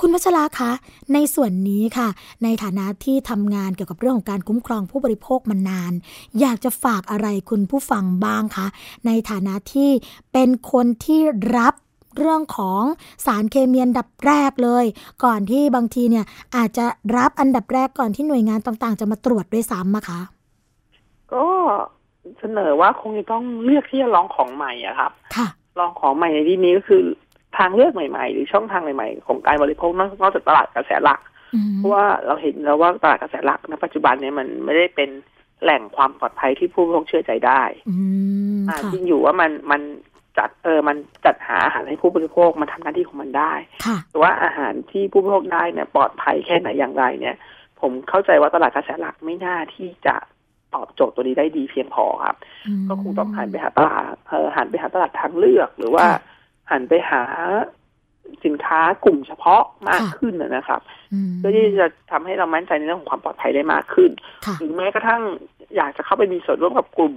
[0.00, 0.70] คุณพัชราคะ
[1.12, 2.08] ในส่วนนี้ค่ะ
[2.42, 5.92] ในฐานะที่ทำงานเกี่ยวกับเรื่องของการคุ้มครองผู้บริโภคมานาน
[6.40, 8.66] อยากจะฝากอะไรคุณผู้ฟังบ้างคะ
[9.06, 9.90] ในฐานะที่
[10.32, 11.20] เป็นคนที่
[11.58, 11.74] รับ
[12.18, 12.82] เรื่องของ
[13.26, 14.84] สารเคมีอันดับแรกเลย
[15.24, 16.24] ก่อนที่บางทีเนี่ย
[16.56, 16.84] อาจจะ
[17.16, 20.20] รับอันดับแรกก่อนที่หน่วยงานต่างๆ จะมาตรวจด้วยซ้ำอะคะ
[21.32, 21.46] ก็
[22.40, 25.46] เสนอว่าคงจะต้องเลือกที่จะลองของใหม่อะครับค่ะ
[25.78, 27.04] ลองของใหม่ในที่นี้ก็คือ
[27.58, 31.20] ทางเลือกใหม่ ๆ หรือช่องทางใหม่ ๆ ของการบริโภคนอกนอกจากตลาดกระแสหลัก
[31.54, 35.10] อืมเพราะว่าเราเห็นแล้วว่าตลาดกระแสหลักณปัจจุบันเนี่ยมันไม่ได้เป็น
[35.62, 37.94] แหล่งความปลอดภัยที่ผู้บริโภคเชื่อใจได้อื
[38.58, 39.80] มอ่าค่ะจริงอยู่ว่ามันมัน
[40.38, 43.52] จัดเออมันจัดหาอาหารให้ผู้บริโภคมันทำหน้าที่ของมันได้
[43.86, 47.36] ค่ะแต่ว่าอาหารที่ผู้บริโภคได้เนี่ยปลอดภัยแค่ไหนอย่างไรเนี่ย
[47.80, 50.16] ผมเข้าใจว่าตลาดกระแสหลักไม่น่าที่จะ
[50.74, 52.36] ตอบโจทย์ตัวนี้ได้ดีเพียงพอครับ
[52.88, 56.20] ก็คงต้องหันไปหาตลาดเออหันไปหาตลาดทางเลือก หรือว่าค่ะ
[56.70, 57.22] หันไปหา
[58.44, 60.80] สินค้ากลุ่มเฉพาะมากขึ้นนะครับ
[61.38, 64.10] เพื่อที่จะทำให้เรามั่นใจในเรื่องของความปลอดภัยได้มากขึ้น
[64.58, 65.22] หรือแม้กระทั่ง
[65.76, 67.12] อยากจะเข้าไปมีส่วนร่วมกับกลุ่ม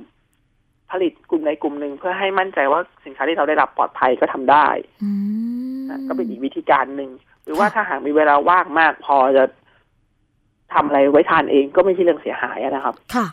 [0.91, 4.67] ผลิตกลุ่มใดกลุ่มหนึ่งเพื่อให้มั่นใจว่าสินค้าที่เราได้รับปลอดภัยก็ทำได้
[6.07, 7.11] ก็เป็นอีกวิธีการหนึ่ง
[7.43, 9.45] หรือว่าถ้าหากมีเวลาว่างมากพอจะ
[10.73, 13.25] ทำอะไรไว้ทานเองก็ไม่ใช่เรื่องเสียหายนะครับ ค่ะ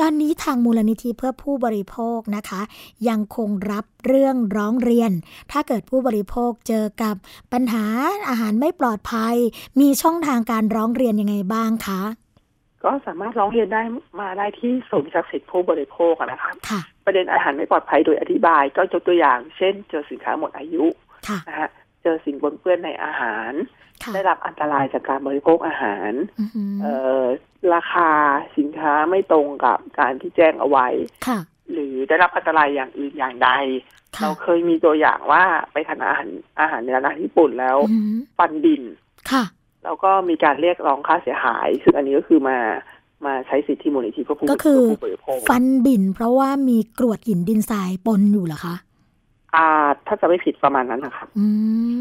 [0.00, 2.60] ตอนนี้ทางมูลนิธิเพื่อผู้บริโภคนะคะ
[3.08, 5.12] ยังคงรับเรื่องร้องเรียน
[5.52, 7.14] ถ้าเกิดผู้บริโภคเจอกับ
[7.52, 7.84] ปัญหา
[8.28, 9.36] อาหารไม่ปลอดภัย
[9.80, 12.02] มีช่องทางการร้องเรียนยังไงบ้างคะ
[12.84, 13.82] ก็สามารถร้องเรียนได้
[14.20, 20.84] มาได้ที่ศูนย์ศักดิ์สิทธิ์ผู้บริโภคนะคะคะประเด็นอาหารไม่ปลอดภัยโดยอธิบายก็ยกตัวอย่าง เช่น เจอสินค้าหมดอายุ
[21.48, 21.70] นะฮะ
[22.02, 23.52] เจอสิ่งปนเปื้อนในอาหาร
[24.14, 26.12] ได้รับอันตรายจากการบริโภคอาหาร
[26.82, 27.24] เอ่อ
[27.74, 28.10] ราคา
[28.56, 30.86] สินค้าไม่ตรงกับการที่แจ้งเอาไว้
[31.72, 33.50] หรือได้รับอันตรายอย่างอื่นอย่างใด
[34.22, 35.42] เราเคยมีตัวอย่างว่า
[35.72, 36.28] ไปทานอาหาร
[36.60, 37.78] อาหารในร้านญี่ปุ่นแล้ว
[38.38, 38.82] ฟันดิน
[39.30, 39.44] ค่ะ
[39.84, 42.58] แล้วก็มีการเรียกร้องค่าเสียหาย ซึ่งอันนี้ก็คือมา
[43.26, 44.82] มาใช้สิทธิมูลนิธิเพื่อผู้ก็คือ
[45.48, 48.76] ฟันบินเพราะว่ามีกรวดหินดินทรายปนอยู่เหรอคะ
[49.56, 51.46] อ่าถ้าจะไม่ผิดประมาณนั้นนะครับอื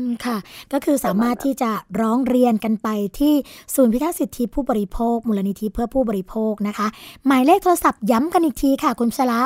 [0.06, 0.38] มค่ะ
[0.74, 2.88] ก็คือสามารถที่จะร้องเรียนกันไป
[3.20, 3.34] ที่
[3.76, 6.88] ศูนย์พิทักษ์สิทธิผู้บริโภค มูลนิธิเพื่อผู้บริโภคนะคะ
[7.26, 9.42] หมายเลขโทรศัพท์ย้ำกันอีกทีค่ะ คุณชละ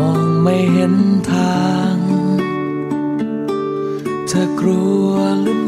[0.00, 0.94] องไม่เห็น
[1.32, 1.62] ทา
[1.94, 1.96] ง
[4.28, 5.12] เธอกลัว
[5.42, 5.61] หรือ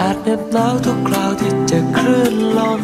[0.00, 2.82] อาจเหน็บหนาวทุกคราวที่เจอคลื่นลม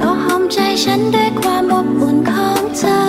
[0.00, 3.00] ก็หอมใจฉันด้วยความอบอุ่นของเธอ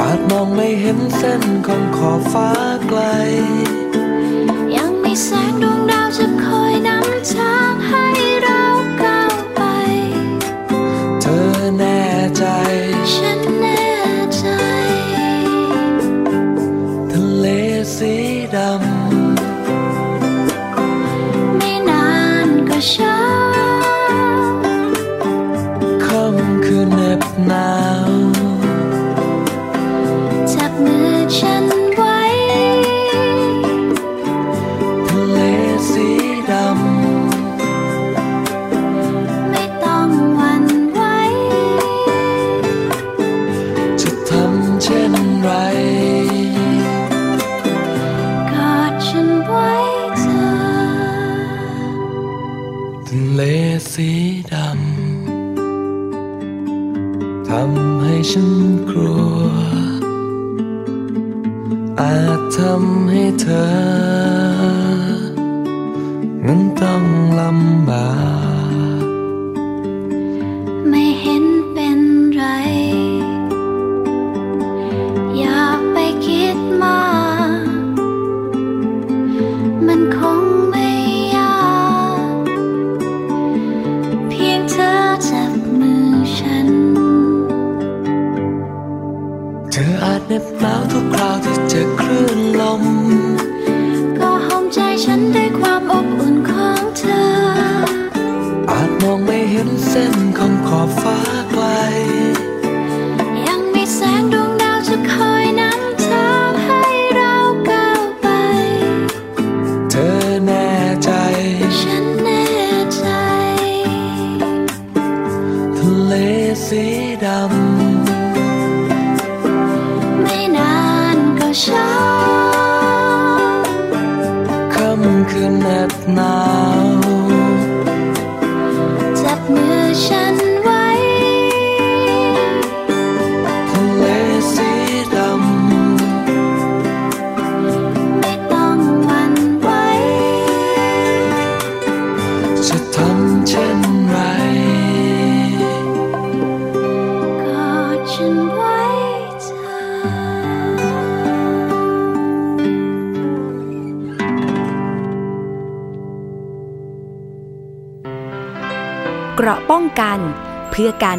[0.00, 2.50] อาจมองไม่เห็นเส้นของขอบฟ้า
[2.88, 3.00] ไกล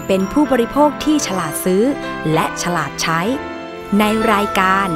[0.07, 1.83] เป็นผู้บริโภคที่ฉลาดซื้อ
[2.33, 3.21] และฉลาดใช้
[3.99, 4.89] ในรายการ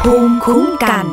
[0.00, 1.06] ภูมิคุ้มกัน